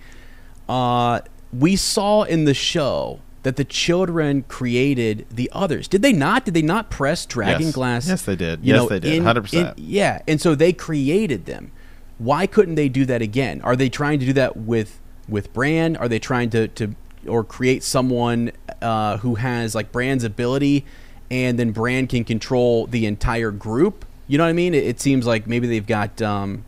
[0.68, 1.20] Uh,
[1.54, 5.88] we saw in the show that the children created the others.
[5.88, 6.44] Did they not?
[6.44, 7.74] Did they not press Dragon Yes.
[7.74, 8.08] Glass?
[8.10, 8.60] Yes, they did.
[8.62, 9.24] Yes, know, they did.
[9.24, 9.76] 100%.
[9.78, 11.72] yeah, and so they created them.
[12.18, 13.62] Why couldn't they do that again?
[13.62, 15.96] Are they trying to do that with with Bran?
[15.96, 16.94] Are they trying to to
[17.26, 20.84] or create someone uh, who has like Bran's ability,
[21.32, 24.04] and then Bran can control the entire group?
[24.28, 24.74] You know what I mean?
[24.74, 26.66] It, it seems like maybe they've got um,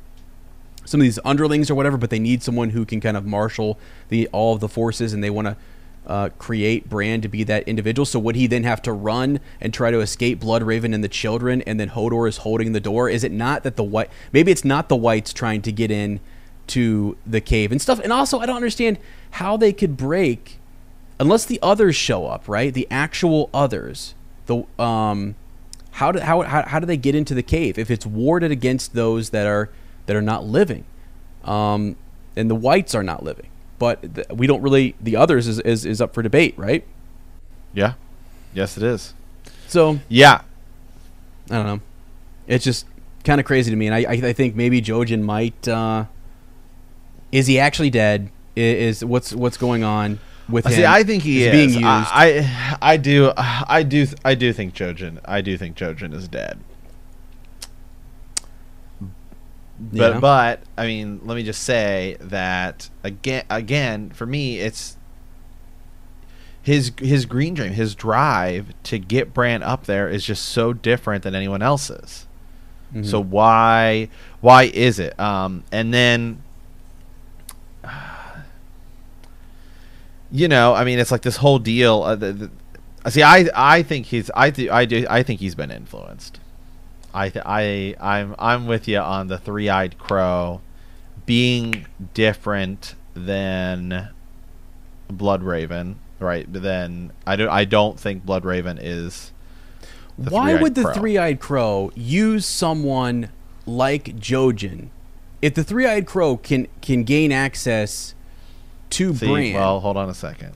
[0.86, 3.78] some of these underlings or whatever, but they need someone who can kind of marshal
[4.08, 5.58] the all of the forces, and they want to
[6.10, 8.06] uh, create Bran to be that individual.
[8.06, 11.62] So would he then have to run and try to escape Bloodraven and the children,
[11.62, 13.08] and then Hodor is holding the door?
[13.10, 14.10] Is it not that the white?
[14.34, 16.20] Maybe it's not the whites trying to get in
[16.68, 18.00] to the cave and stuff.
[18.00, 18.98] And also, I don't understand
[19.32, 20.60] how they could break
[21.20, 22.74] unless the others show up, right?
[22.74, 24.16] The actual others.
[24.48, 25.36] The um,
[25.92, 28.94] how do how, how how do they get into the cave if it's warded against
[28.94, 29.70] those that are
[30.08, 30.86] that are not living?
[31.44, 31.96] um,
[32.36, 33.50] and the whites are not living.
[33.80, 34.06] But
[34.36, 34.96] we don't really.
[35.02, 36.86] The others is, is is up for debate, right?
[37.74, 37.94] Yeah.
[38.54, 39.14] Yes, it is.
[39.68, 40.42] So Yeah.
[41.50, 41.82] I don't know.
[42.48, 42.86] It's just
[43.24, 44.00] kind of crazy to me, and I,
[44.30, 45.68] I, think maybe Jojen might.
[45.68, 46.06] Uh,
[47.32, 48.30] is he actually dead?
[48.58, 50.74] I- Is, what's what's going on with him?
[50.74, 51.52] See, I think he Is is.
[51.52, 51.86] being used.
[51.86, 55.20] I, I, I do, I do, I do think Jojen.
[55.26, 56.60] I do think Jojen is dead.
[59.80, 60.20] But, Yeah.
[60.20, 64.98] but I mean, let me just say that again, again, for me, it's
[66.62, 71.24] his his green dream, his drive to get Bran up there is just so different
[71.24, 72.26] than anyone else's.
[72.94, 73.06] Mhm.
[73.06, 74.10] So why
[74.42, 75.18] why is it?
[75.20, 76.42] Um, and then
[80.32, 82.04] you know, I mean, it's like this whole deal.
[82.04, 82.50] Uh, the,
[83.04, 86.40] the, see, I I think he's I th- I do I think he's been influenced.
[87.14, 90.62] I th- I I'm I'm with you on the three-eyed crow
[91.26, 94.10] being different than
[95.08, 96.52] Blood Raven, right?
[96.52, 99.32] But then I don't I don't think Blood Raven is.
[100.18, 100.94] Why would the crow.
[100.94, 103.30] three-eyed crow use someone
[103.66, 104.90] like Jojen?
[105.42, 108.14] If the three-eyed crow can can gain access
[108.92, 110.54] to See, Bran, well, hold on a second.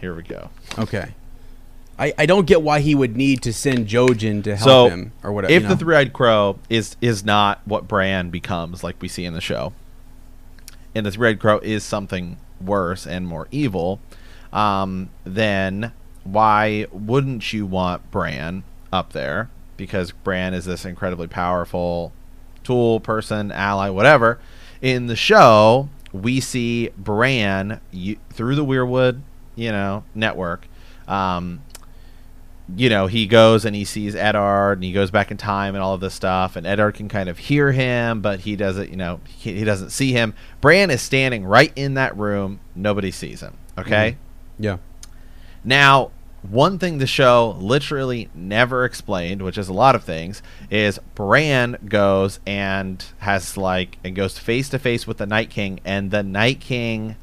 [0.00, 0.50] Here we go.
[0.78, 1.14] okay.
[1.98, 5.12] I, I don't get why he would need to send Jojen to help so him
[5.22, 5.52] or whatever.
[5.52, 9.32] if you the three-eyed crow is is not what Bran becomes like we see in
[9.34, 9.72] the show
[10.94, 14.00] and the three-eyed crow is something worse and more evil
[14.52, 15.92] um, then
[16.24, 22.12] why wouldn't you want Bran up there because Bran is this incredibly powerful
[22.62, 24.38] tool person ally whatever
[24.82, 29.22] in the show we see Bran you, through the Weirwood
[29.54, 30.66] you know network
[31.08, 31.62] um,
[32.74, 35.84] you know, he goes and he sees Eddard and he goes back in time and
[35.84, 36.56] all of this stuff.
[36.56, 39.90] And Eddard can kind of hear him, but he doesn't, you know, he, he doesn't
[39.90, 40.34] see him.
[40.60, 42.60] Bran is standing right in that room.
[42.74, 43.56] Nobody sees him.
[43.78, 44.12] Okay.
[44.12, 44.64] Mm-hmm.
[44.64, 44.78] yeah,
[45.64, 46.10] Now,
[46.42, 51.76] one thing the show literally never explained, which is a lot of things, is Bran
[51.86, 56.22] goes and has like and goes face to face with the Night King, and the
[56.22, 57.16] Night King.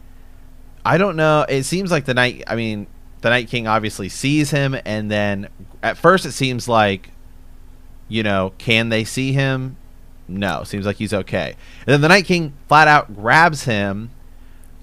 [0.86, 1.46] I don't know.
[1.48, 2.44] It seems like the night.
[2.48, 2.88] I mean,
[3.24, 5.48] the Night King obviously sees him, and then
[5.82, 7.10] at first it seems like,
[8.08, 9.78] you know, can they see him?
[10.28, 11.56] No, seems like he's okay.
[11.88, 14.12] And then the Night King flat out grabs him,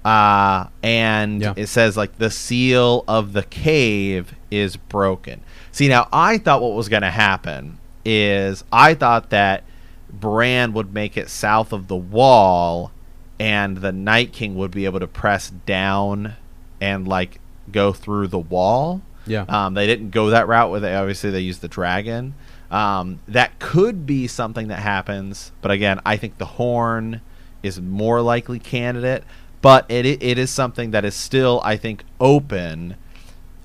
[0.04, 1.52] uh, and Yeah.
[1.56, 5.40] it says like the seal of the cave is broken.
[5.72, 9.64] See, now I thought what was going to happen is I thought that
[10.12, 12.90] Bran would make it south of the wall,
[13.38, 16.34] and the Night King would be able to press down
[16.80, 17.39] and like
[17.72, 19.02] go through the wall.
[19.26, 19.44] yeah.
[19.48, 22.34] Um, they didn't go that route where they obviously they used the dragon.
[22.70, 27.20] Um, that could be something that happens, but again, I think the horn
[27.62, 29.24] is more likely candidate.
[29.62, 32.96] But it it is something that is still I think open,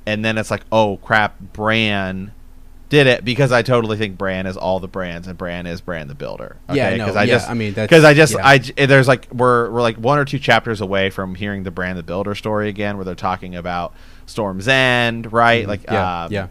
[0.06, 2.32] and then it's like oh crap, Bran
[2.90, 6.08] did it because I totally think Bran is all the Brans and Bran is Bran
[6.08, 6.58] the Builder.
[6.72, 6.98] Yeah, Okay?
[6.98, 8.48] no, I yeah, just I mean, that's- because I just yeah.
[8.48, 11.96] I there's like we're we're like one or two chapters away from hearing the Bran
[11.96, 13.94] the Builder story again, where they're talking about
[14.28, 15.68] Storm's End, right?
[15.68, 15.94] Like Mm-hmm.
[15.94, 16.48] yeah, um, yeah.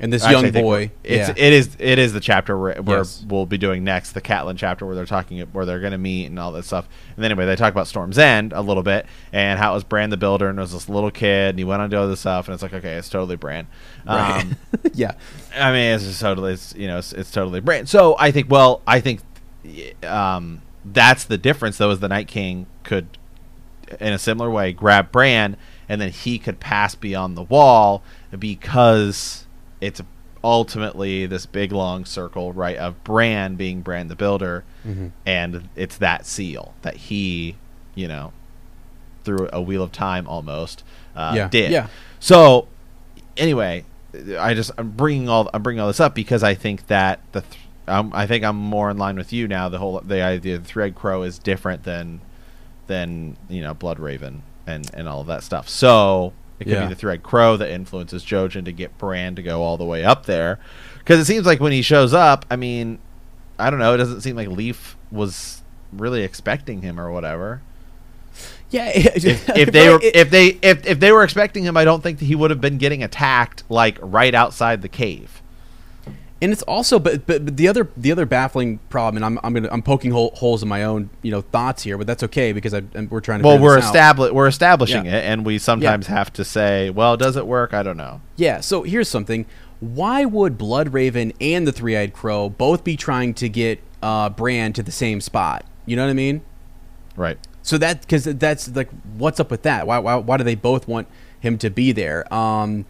[0.00, 1.34] And this Actually, young boy, It's yeah.
[1.46, 3.24] it is it is the chapter where, where Yes.
[3.26, 6.26] we'll be doing next, the Catelyn chapter where they're talking where they're going to meet
[6.26, 6.88] and all that stuff.
[7.16, 10.10] And anyway, they talk about Storm's End a little bit and how it was Bran
[10.10, 12.08] the Builder and it was this little kid and he went on to do all
[12.08, 13.66] this stuff and it's like okay, it's totally Bran.
[14.06, 14.42] Right.
[14.42, 14.56] Um,
[14.94, 15.14] yeah,
[15.56, 17.86] I mean, it's just totally, it's you know, it's, it's totally Bran.
[17.86, 19.20] So I think, well, I think,
[20.04, 23.08] um, that's the difference though, is the Night King could,
[24.00, 25.56] in a similar way, grab Bran,
[25.88, 28.02] and then he could pass beyond the wall
[28.38, 29.46] because
[29.80, 30.00] it's
[30.44, 35.10] ultimately this big long circle, right, of Bran being Bran the Builder, Mhm.
[35.26, 37.56] and it's that seal that he,
[37.94, 38.32] you know,
[39.24, 40.84] through a wheel of time almost
[41.16, 41.70] uh, Yeah, did.
[41.72, 41.88] yeah.
[42.20, 42.68] So
[43.36, 43.84] anyway,
[44.38, 47.40] I just I'm bringing all I'm bringing all this up because I think that the
[47.42, 49.68] th- um, I think I'm more in line with you now.
[49.68, 52.20] The whole the idea of the Three-eyed Crow is different than
[52.86, 55.68] than you know Blood Raven and and all of that stuff.
[55.68, 56.82] So it could Yeah.
[56.82, 60.04] be the Three-eyed Crow that influences Jojen to get Bran to go all the way
[60.04, 60.58] up there
[60.98, 62.98] because it seems like when he shows up, I mean,
[63.58, 63.94] I don't know.
[63.94, 67.62] It doesn't seem like Leaf was really expecting him or whatever.
[68.70, 68.90] yeah.
[68.94, 72.18] If, if they were if they if, if they were expecting him, I don't think
[72.18, 75.42] that he would have been getting attacked like right outside the cave.
[76.40, 79.54] And it's also but, but but the other the other baffling problem and i'm i'm
[79.54, 82.52] gonna i'm poking hole, holes in my own you know thoughts here but that's okay
[82.52, 85.16] because I, and we're trying to Well, we're this establish we're establishing Yeah.
[85.16, 87.74] it, and we sometimes have to say, well, does it work?
[87.74, 88.20] I don't know.
[88.36, 89.46] yeah so here's something
[89.80, 94.72] why would blood raven and the three-eyed crow both be trying to get uh Bran
[94.74, 96.42] to the same spot you know what i mean
[97.16, 97.36] Right.
[97.62, 99.88] So that because that's like what's up with that?
[99.88, 101.08] Why, why why do they both want
[101.40, 102.32] him to be there?
[102.32, 102.86] Um,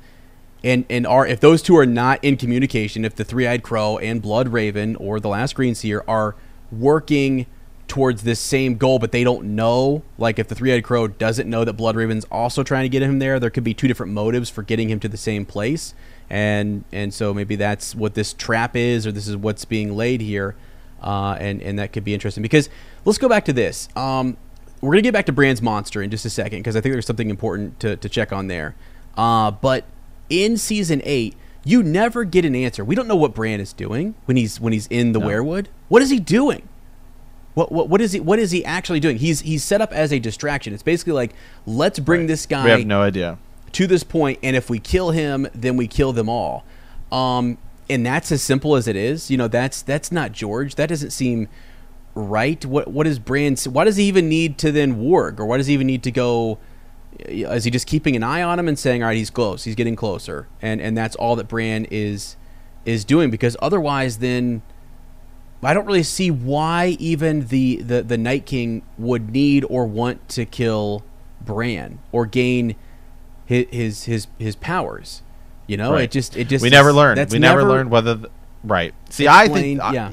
[0.68, 3.98] and and are if those two are not in communication, if the three eyed crow
[3.98, 6.36] and Blood Raven or the Last Green Seer are
[6.70, 7.46] working
[7.86, 10.02] towards this same goal, but they don't know.
[10.18, 13.02] Like if the three eyed crow doesn't know that Blood Raven's also trying to get
[13.02, 15.94] him there, there could be two different motives for getting him to the same place.
[16.28, 20.20] And and so maybe that's what this trap is, or this is what's being laid
[20.20, 20.54] here.
[21.02, 22.68] Uh, and and that could be interesting because
[23.06, 23.88] let's go back to this.
[23.96, 24.36] Um,
[24.82, 27.06] we're gonna get back to Bran's monster in just a second because I think there's
[27.06, 28.76] something important to, to check on there.
[29.16, 29.84] Uh, but
[30.30, 32.84] in season eight, you never get an answer.
[32.84, 35.26] We don't know what Bran is doing when he's when he's in the No.
[35.26, 35.66] weirwood.
[35.88, 36.68] What is he doing?
[37.54, 39.18] What, what what is he what is he actually doing?
[39.18, 40.72] He's he's set up as a distraction.
[40.72, 41.34] It's basically like
[41.66, 43.38] let's bring this guy We have no idea.
[43.72, 46.64] to this point, and if we kill him, then we kill them all.
[47.10, 47.58] Um,
[47.90, 49.30] and that's as simple as it is.
[49.30, 50.76] You know, that's that's not George.
[50.76, 51.48] That doesn't seem
[52.14, 52.64] right.
[52.64, 53.56] What what is Bran?
[53.56, 56.10] Why does he even need to then warg, or why does he even need to
[56.12, 56.58] go?
[57.20, 59.64] Is he just keeping an eye on him and saying, "All right, he's close.
[59.64, 62.36] He's getting closer," and and that's all that Bran is
[62.84, 64.62] is doing because otherwise, then
[65.62, 70.28] I don't really see why even the the the Night King would need or want
[70.30, 71.02] to kill
[71.40, 72.76] Bran or gain
[73.44, 75.22] his his his, his powers.
[75.66, 76.04] You know, Right.
[76.04, 77.30] it just it just we never learned.
[77.32, 78.14] We never, learned whether.
[78.14, 78.30] The,
[78.62, 78.94] right.
[79.10, 79.80] See, I think.
[79.80, 80.12] I- yeah.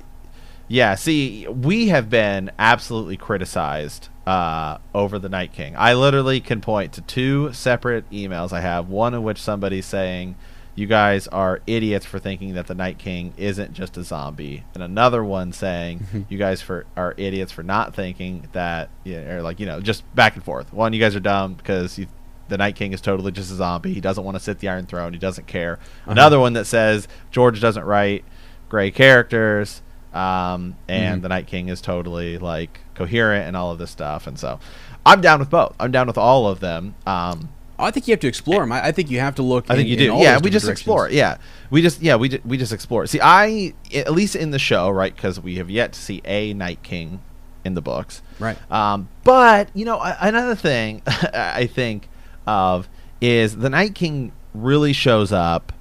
[0.68, 5.76] Yeah, see, we have been absolutely criticized uh, over the Night King.
[5.78, 10.36] I literally can point to two separate emails I have, one in which somebody's saying,
[10.74, 14.82] You guys are idiots for thinking that the Night King isn't just a zombie, and
[14.82, 19.60] another one saying, You guys for are idiots for not thinking that, yeah, or like,
[19.60, 20.74] you know, just back and forth.
[20.74, 22.08] One, you guys are dumb because you,
[22.48, 23.94] the Night King is totally just a zombie.
[23.94, 25.80] He doesn't want to sit the Iron Throne, he doesn't care.
[26.06, 28.26] Another one that says, George doesn't write
[28.70, 29.84] gray characters
[30.16, 31.22] um, and Mhm.
[31.24, 34.26] the Night King is totally like coherent and all of this stuff.
[34.28, 34.60] And so,
[35.06, 35.76] I'm down with both.
[35.80, 36.96] I'm down with all of them.
[37.06, 38.72] Um, I think you have to explore them.
[38.72, 39.66] I, I think you have to look.
[39.70, 40.16] I think in- you do.
[40.18, 41.10] Yeah, we just different explore.
[41.10, 41.38] Yeah,
[41.70, 43.06] we just yeah we we just explore.
[43.06, 45.14] See, I at least in the show, right?
[45.14, 47.20] Because we have yet to see a Night King
[47.66, 48.22] in the books.
[48.40, 48.58] Right.
[48.72, 52.08] Um, but you know, another thing I think
[52.48, 52.88] of
[53.20, 55.74] is the Night King really shows up.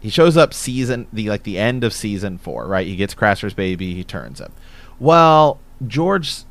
[0.00, 2.86] He shows up season the like the end of season four, right?
[2.86, 4.52] He gets Craster's baby, he turns him.
[5.00, 6.42] Well, George,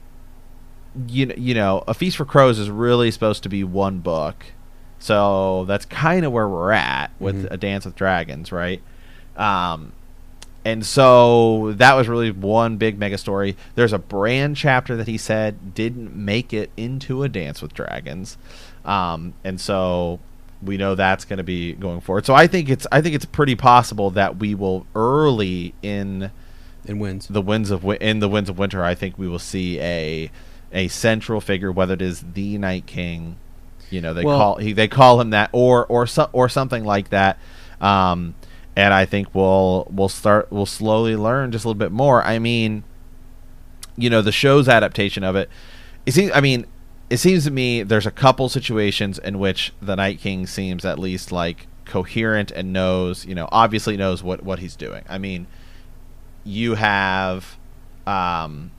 [1.07, 4.45] you you know, A Feast for Crows is really supposed to be one book,
[4.99, 7.51] so that's kind of where we're at with Mhm.
[7.51, 8.81] A Dance with Dragons, right?
[9.37, 9.91] Um,
[10.65, 13.55] and so that was really one big mega story.
[13.75, 18.37] There's a Bran chapter that he said didn't make it into a Dance with Dragons,
[18.83, 20.19] um, and so
[20.61, 22.25] we know that's going to be going forward.
[22.25, 26.31] So I think it's I think it's pretty possible that we will early in
[26.85, 28.83] in winds the winds of in the winds of winter.
[28.83, 30.31] I think we will see a
[30.73, 33.37] a central figure, whether it is the Night King,
[33.89, 36.83] you know, they Well- call he, they call him that, or or so, or something
[36.83, 37.37] like that.
[37.79, 38.35] Um,
[38.75, 42.23] and I think we'll we'll start we'll slowly learn just a little bit more.
[42.23, 42.83] I mean,
[43.95, 45.49] you know, the show's adaptation of it.
[46.05, 46.31] It seems.
[46.33, 46.65] I mean,
[47.09, 50.99] it seems to me there's a couple situations in which the Night King seems at
[50.99, 55.03] least like coherent and knows, you know, obviously knows what what he's doing.
[55.07, 55.47] I mean,
[56.43, 57.57] you have,
[58.05, 58.71] um,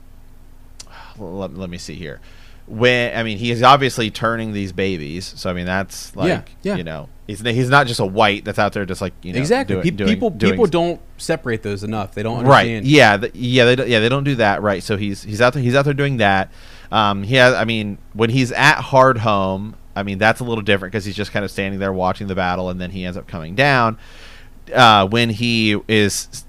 [1.17, 2.19] let, let me see here.
[2.67, 6.75] When I mean, he's obviously turning these babies, so I mean that's like Yeah, yeah.
[6.75, 9.39] you know he's he's not just a white that's out there just like you know
[9.39, 9.75] exactly.
[9.81, 12.13] doing- doing- people doing people don't separate those enough.
[12.13, 12.85] They don't right understand.
[12.85, 15.53] yeah th- yeah they don't, yeah they don't do that right so he's he's out
[15.53, 16.51] there he's out there doing that
[16.91, 20.91] um he has i mean when he's at Hardhome i mean that's a little different
[20.91, 23.27] because he's just kind of standing there watching the battle and then he ends up
[23.27, 23.97] coming down
[24.73, 26.45] uh when he is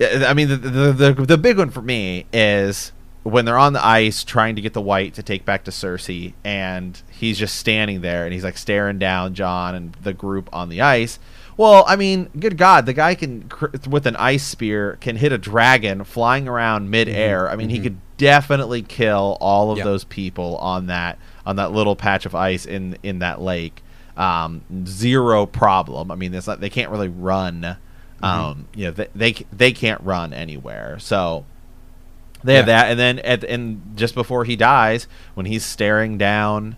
[0.00, 2.92] i mean the the the, the big one for me is
[3.24, 6.34] when they're on the ice trying to get the white to take back to Cersei,
[6.44, 10.68] and he's just standing there and he's like staring down Jon and the group on
[10.68, 11.18] the ice.
[11.56, 13.48] Well, I mean, good God, the guy can
[13.88, 17.48] with an ice spear can hit a dragon flying around midair.
[17.48, 17.82] I mean, he mhm.
[17.84, 19.84] could definitely kill all of Yeah.
[19.84, 23.82] those people on that on that little patch of ice in in that lake.
[24.16, 26.10] Um, zero problem.
[26.10, 27.76] I mean, it's not they can't really run.
[28.22, 30.98] Um, you know, they, they they can't run anywhere.
[30.98, 31.44] So
[32.42, 36.76] they have that, and then at and just before he dies, when he's staring down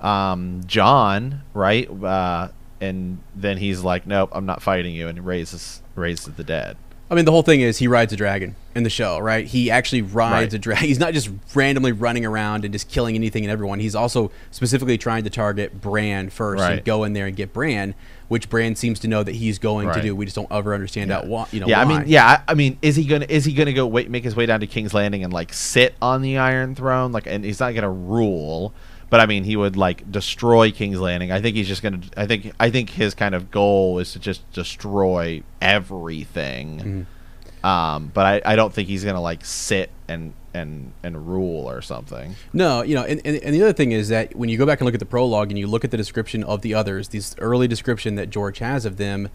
[0.00, 2.48] um, Jon, right, uh,
[2.82, 6.76] and then he's like, "Nope, I'm not fighting you," and raises raises the dead.
[7.10, 9.46] I mean, the whole thing is he rides a dragon in the show, right?
[9.46, 10.52] He actually rides Right.
[10.54, 10.88] a dragon.
[10.88, 13.80] He's not just randomly running around and just killing anything and everyone.
[13.80, 17.94] He's also specifically trying to target Bran first and go in there and get Bran,
[18.28, 20.16] which Bran seems to know that he's going to do.
[20.16, 21.44] We just don't ever understand out why.
[21.52, 21.94] You know, yeah, why.
[21.94, 24.24] I mean, yeah, I, I mean, is he gonna is he gonna go wait, make
[24.24, 27.12] his way down to King's Landing and like sit on the Iron Throne?
[27.12, 28.72] Like, and he's not gonna rule,
[29.12, 31.30] but I mean, he would like destroy King's Landing.
[31.32, 32.00] I think he's just gonna.
[32.16, 36.78] I think I think his kind of goal is to just destroy everything.
[36.78, 37.66] Mm-hmm.
[37.66, 41.82] Um, but I, I don't think he's gonna like sit and and and rule or
[41.82, 42.36] something.
[42.54, 44.80] No, you know, and, and, and the other thing is that when you go back
[44.80, 47.36] and look at the prologue and you look at the description of the others, this
[47.36, 49.28] early description that George has of them,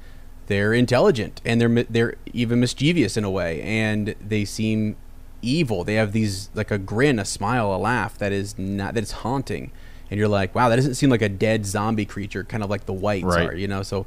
[0.48, 4.96] they're intelligent and they're they're even mischievous in a way, and they seem
[5.42, 5.84] evil.
[5.84, 9.12] They have these like a grin, a smile, a laugh that is not that is
[9.12, 9.72] haunting,
[10.10, 12.86] and you're like, wow, that doesn't seem like a dead zombie creature, kind of like
[12.86, 13.50] the whites Right.
[13.50, 13.84] are, you know.
[13.84, 14.06] So,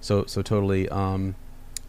[0.00, 1.34] so so totally um,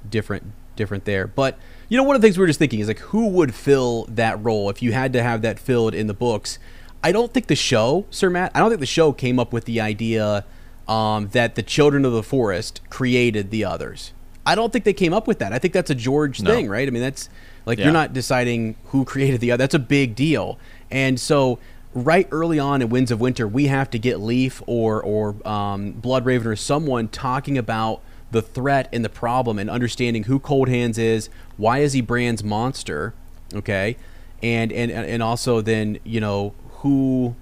[0.10, 0.44] different
[0.76, 1.28] different there.
[1.28, 1.58] But
[1.89, 4.06] you know, one of the things we were just thinking is like, who would fill
[4.06, 6.58] that role if you had to have that filled in the books?
[7.04, 8.52] I don't think the show, Sir Matt.
[8.56, 10.46] I don't think the show came up with the idea
[10.88, 14.14] um, that the children of the forest created the others.
[14.46, 15.52] I don't think they came up with that.
[15.54, 16.52] I think that's a George No.
[16.52, 16.88] thing, right?
[16.88, 17.30] I mean, that's
[17.66, 17.86] like Yeah.
[17.86, 19.64] you're not deciding who created the other.
[19.64, 20.57] That's a big deal.
[20.91, 21.59] And so,
[21.93, 25.91] right early on in Winds of Winter, we have to get Leaf or or um,
[25.91, 28.01] Blood Raven or someone talking about
[28.32, 31.30] the threat and the problem and understanding who Cold Hands is.
[31.57, 33.14] Why is he Bran's monster?
[33.53, 33.95] Okay,
[34.41, 37.36] and and and also then you know who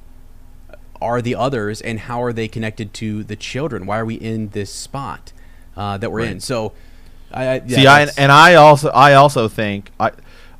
[1.02, 3.86] are the others and how are they connected to the children?
[3.88, 5.34] Why are we in this spot
[5.76, 6.40] uh, that we're in?
[6.40, 6.74] So,
[7.34, 10.12] I, I yeah, See, I and I also I also think I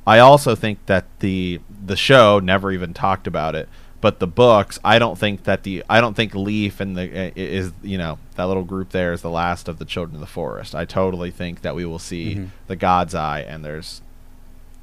[0.06, 3.68] I also think that the the show never even talked about it,
[4.00, 7.72] but the books I don't think that the I don't think Leaf and the is
[7.82, 10.74] you know that little group there is the last of the children of the forest.
[10.74, 12.48] I totally think that we will see Mhm.
[12.66, 14.00] the God's Eye and there's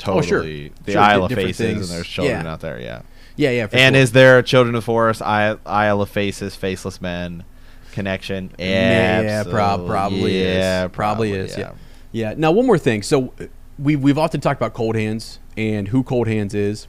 [0.06, 0.40] Oh, sure.
[0.40, 1.90] totally the Sure, Isle of Faces things.
[1.90, 2.52] and there's children Yeah.
[2.54, 2.80] out there.
[2.80, 3.02] Yeah.
[3.36, 3.68] yeah, yeah.
[3.74, 4.02] And sure.
[4.02, 7.44] is there a Children of the Forest, Isle, Isle of Faces, Faceless Men
[7.92, 8.52] connection?
[8.58, 10.92] Yeah, yeah, prob- probably yeah, is.
[10.92, 11.58] Probably is.
[11.58, 11.74] Yeah.
[12.12, 12.34] Yeah.
[12.38, 13.04] Now, one more thing.
[13.04, 13.34] So,
[13.78, 16.88] we we've often talked about Cold Hands and who Cold Hands is,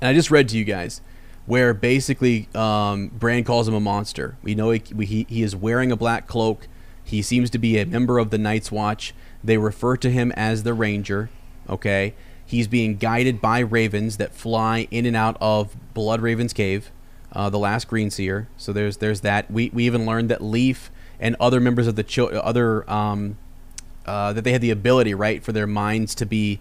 [0.00, 1.00] and I just read to you guys
[1.46, 4.36] where basically um, Bran calls him a monster.
[4.42, 6.68] We know he, we, he he is wearing a black cloak.
[7.02, 9.14] He seems to be a member of the Night's Watch.
[9.42, 11.30] They refer to him as the Ranger.
[11.68, 12.14] Okay.
[12.44, 16.90] He's being guided by ravens that fly in and out of Blood Raven's cave,
[17.32, 18.48] uh, the last Green Seer.
[18.56, 19.50] So there's there's that.
[19.50, 23.36] We, we even learned that Leaf and other members of the chil- other um,
[24.06, 26.60] uh, that they had the ability, right, for their minds to be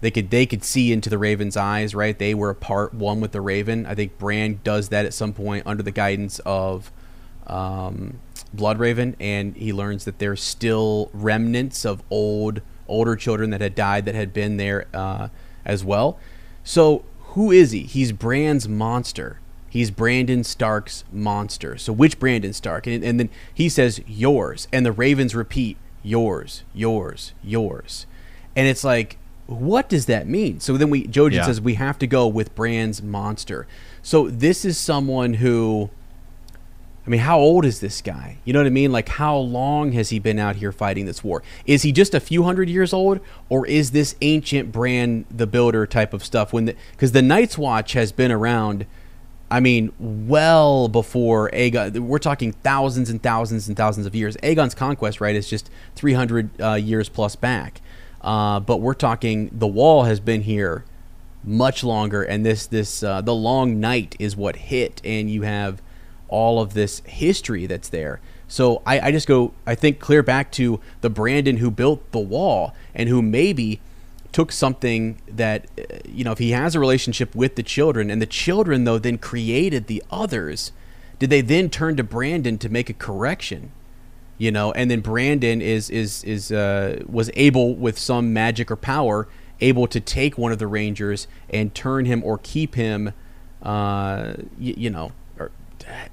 [0.00, 2.18] they could they could see into the raven's eyes, right?
[2.18, 3.86] They were a part one with the raven.
[3.86, 6.90] I think Bran does that at some point under the guidance of
[7.46, 8.20] um,
[8.52, 13.74] Blood Raven, and he learns that there's still remnants of old older children that had
[13.74, 15.28] died that had been there uh,
[15.64, 16.18] as well.
[16.64, 17.82] So who is he?
[17.82, 19.39] He's Bran's monster.
[19.70, 21.78] He's Brandon Stark's monster.
[21.78, 22.86] So which Brandon Stark?
[22.86, 28.06] And, and then he says yours, and the ravens repeat yours, yours, yours,
[28.54, 29.16] and it's like
[29.46, 30.60] what does that mean?
[30.60, 31.46] So then we Jojen Yeah.
[31.46, 33.66] says we have to go with Bran's monster.
[34.00, 35.90] So this is someone who
[37.06, 38.36] I mean, how old is this guy?
[38.44, 38.92] You know what I mean?
[38.92, 41.42] Like, how long has he been out here fighting this war?
[41.66, 45.86] Is he just a few hundred years old, or is this ancient Bran the Builder
[45.86, 46.52] type of stuff?
[46.52, 48.86] When because the, Night's Watch has been around,
[49.50, 51.98] I mean, well before Aegon.
[51.98, 54.36] We're talking thousands and thousands and thousands of years.
[54.38, 57.80] Aegon's conquest, right, is just three hundred uh, years plus back.
[58.20, 60.84] Uh, but we're talking the Wall has been here
[61.42, 65.82] much longer, and this this uh, the Long Night is what hit, and you have
[66.28, 68.20] all of this history that's there.
[68.46, 72.18] So I, I just go, I think clear back to the Brandon who built the
[72.18, 73.80] wall and who maybe
[74.32, 78.20] took something that, uh, you know, if he has a relationship with the children and
[78.22, 80.72] the children, though, then created the others,
[81.18, 83.72] did they then turn to Brandon to make a correction?
[84.38, 88.76] You know, and then Brandon is is is uh, was able with some magic or
[88.76, 89.28] power
[89.60, 93.08] able to take one of the Rangers and turn him or keep him,
[93.62, 95.50] uh, y- you know, or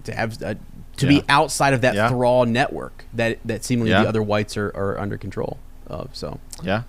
[0.03, 0.55] to have uh,
[0.97, 1.19] to Yeah.
[1.21, 2.09] be outside of that Yeah.
[2.09, 4.01] thrall network that that seemingly Yeah.
[4.03, 6.09] the other whites are, are under control of.
[6.13, 6.83] So, Yeah.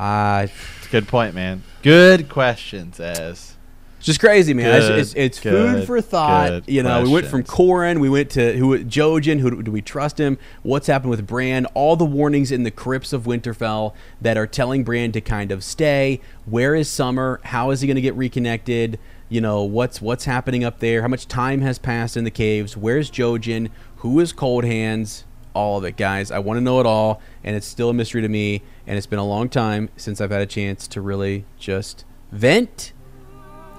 [0.00, 0.46] Uh,
[0.78, 1.62] It's a good point, man.
[1.82, 3.56] Good questions, as
[3.98, 4.66] it's just crazy, man.
[4.66, 6.66] It's- Good, it's it's food good, for thought.
[6.68, 7.42] You know, we went from.
[7.44, 9.40] Qhorin, we went to who Jojen.
[9.40, 10.38] Who do we trust him?
[10.62, 11.66] What's happened with Bran?
[11.74, 13.92] All the warnings in the crypts of Winterfell
[14.22, 16.20] that are telling Bran to kind of stay.
[16.46, 17.40] Where is Summer?
[17.44, 18.98] How is he going to get reconnected?
[19.28, 21.02] You know, what's what's happening up there?
[21.02, 22.76] How much time has passed in the caves?
[22.78, 23.68] Where's Jojen?
[23.96, 25.24] Who is Cold Hands?
[25.52, 26.30] all of it, guys.
[26.30, 28.62] I want to know it all, and it's still a mystery to me.
[28.86, 32.92] And it's been a long time since I've had a chance to really just vent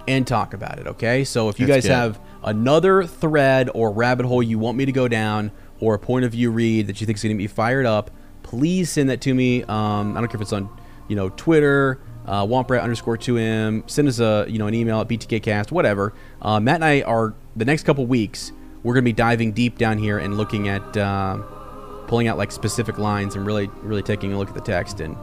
[0.07, 0.87] and talk about it.
[0.87, 1.95] Okay, so if you That's guys good.
[1.95, 6.23] have another thread or rabbit hole you want me to go down, or a point
[6.25, 8.11] of view read that you think is going to be fired up,
[8.43, 9.63] please send that to me.
[9.63, 10.69] Um, I don't care if it's on,
[11.07, 13.89] you know, Twitter, uh, Womprat underscore 2M.
[13.89, 16.13] Send us a, you know, an email at BTKcast, whatever.
[16.41, 18.51] Uh, Matt and I are, the next couple weeks,
[18.83, 21.39] we're going to be diving deep down here and looking at, uh,
[22.11, 25.15] pulling out like specific lines and really, really taking a look at the text and,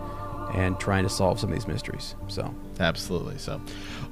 [0.55, 2.15] and trying to solve some of these mysteries.
[2.29, 3.37] So, Absolutely.
[3.37, 3.61] So,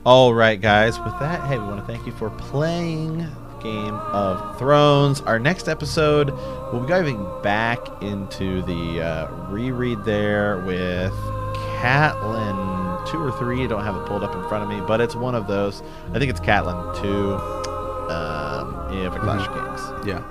[0.05, 0.99] all right, guys.
[0.99, 3.27] With that, hey, we want to thank you for playing
[3.63, 5.23] Game of Thrones.
[5.23, 6.29] Our next episode,
[6.71, 11.15] we'll be diving back into the uh, reread there with
[11.81, 13.65] Catelyn two or three.
[13.65, 15.83] I don't have it pulled up in front of me, but it's one of those.
[16.13, 17.37] I think it's Catelyn two.
[18.13, 20.07] Um, if a Clash of Kings.
[20.07, 20.23] Yeah.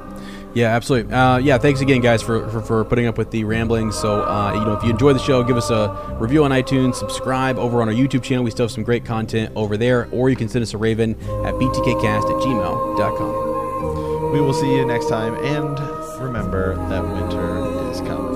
[0.55, 1.13] Yeah, absolutely.
[1.13, 3.97] Uh, yeah, thanks again, guys, for, for, for putting up with the ramblings.
[3.99, 6.95] So, uh, you know, if you enjoy the show, give us a review on iTunes,
[6.95, 8.43] subscribe over on our YouTube channel.
[8.43, 11.15] We still have some great content over there, or you can send us a raven
[11.21, 14.31] at btkcast at gmail.com.
[14.31, 15.77] We will see you next time, and
[16.21, 18.34] remember that winter is coming.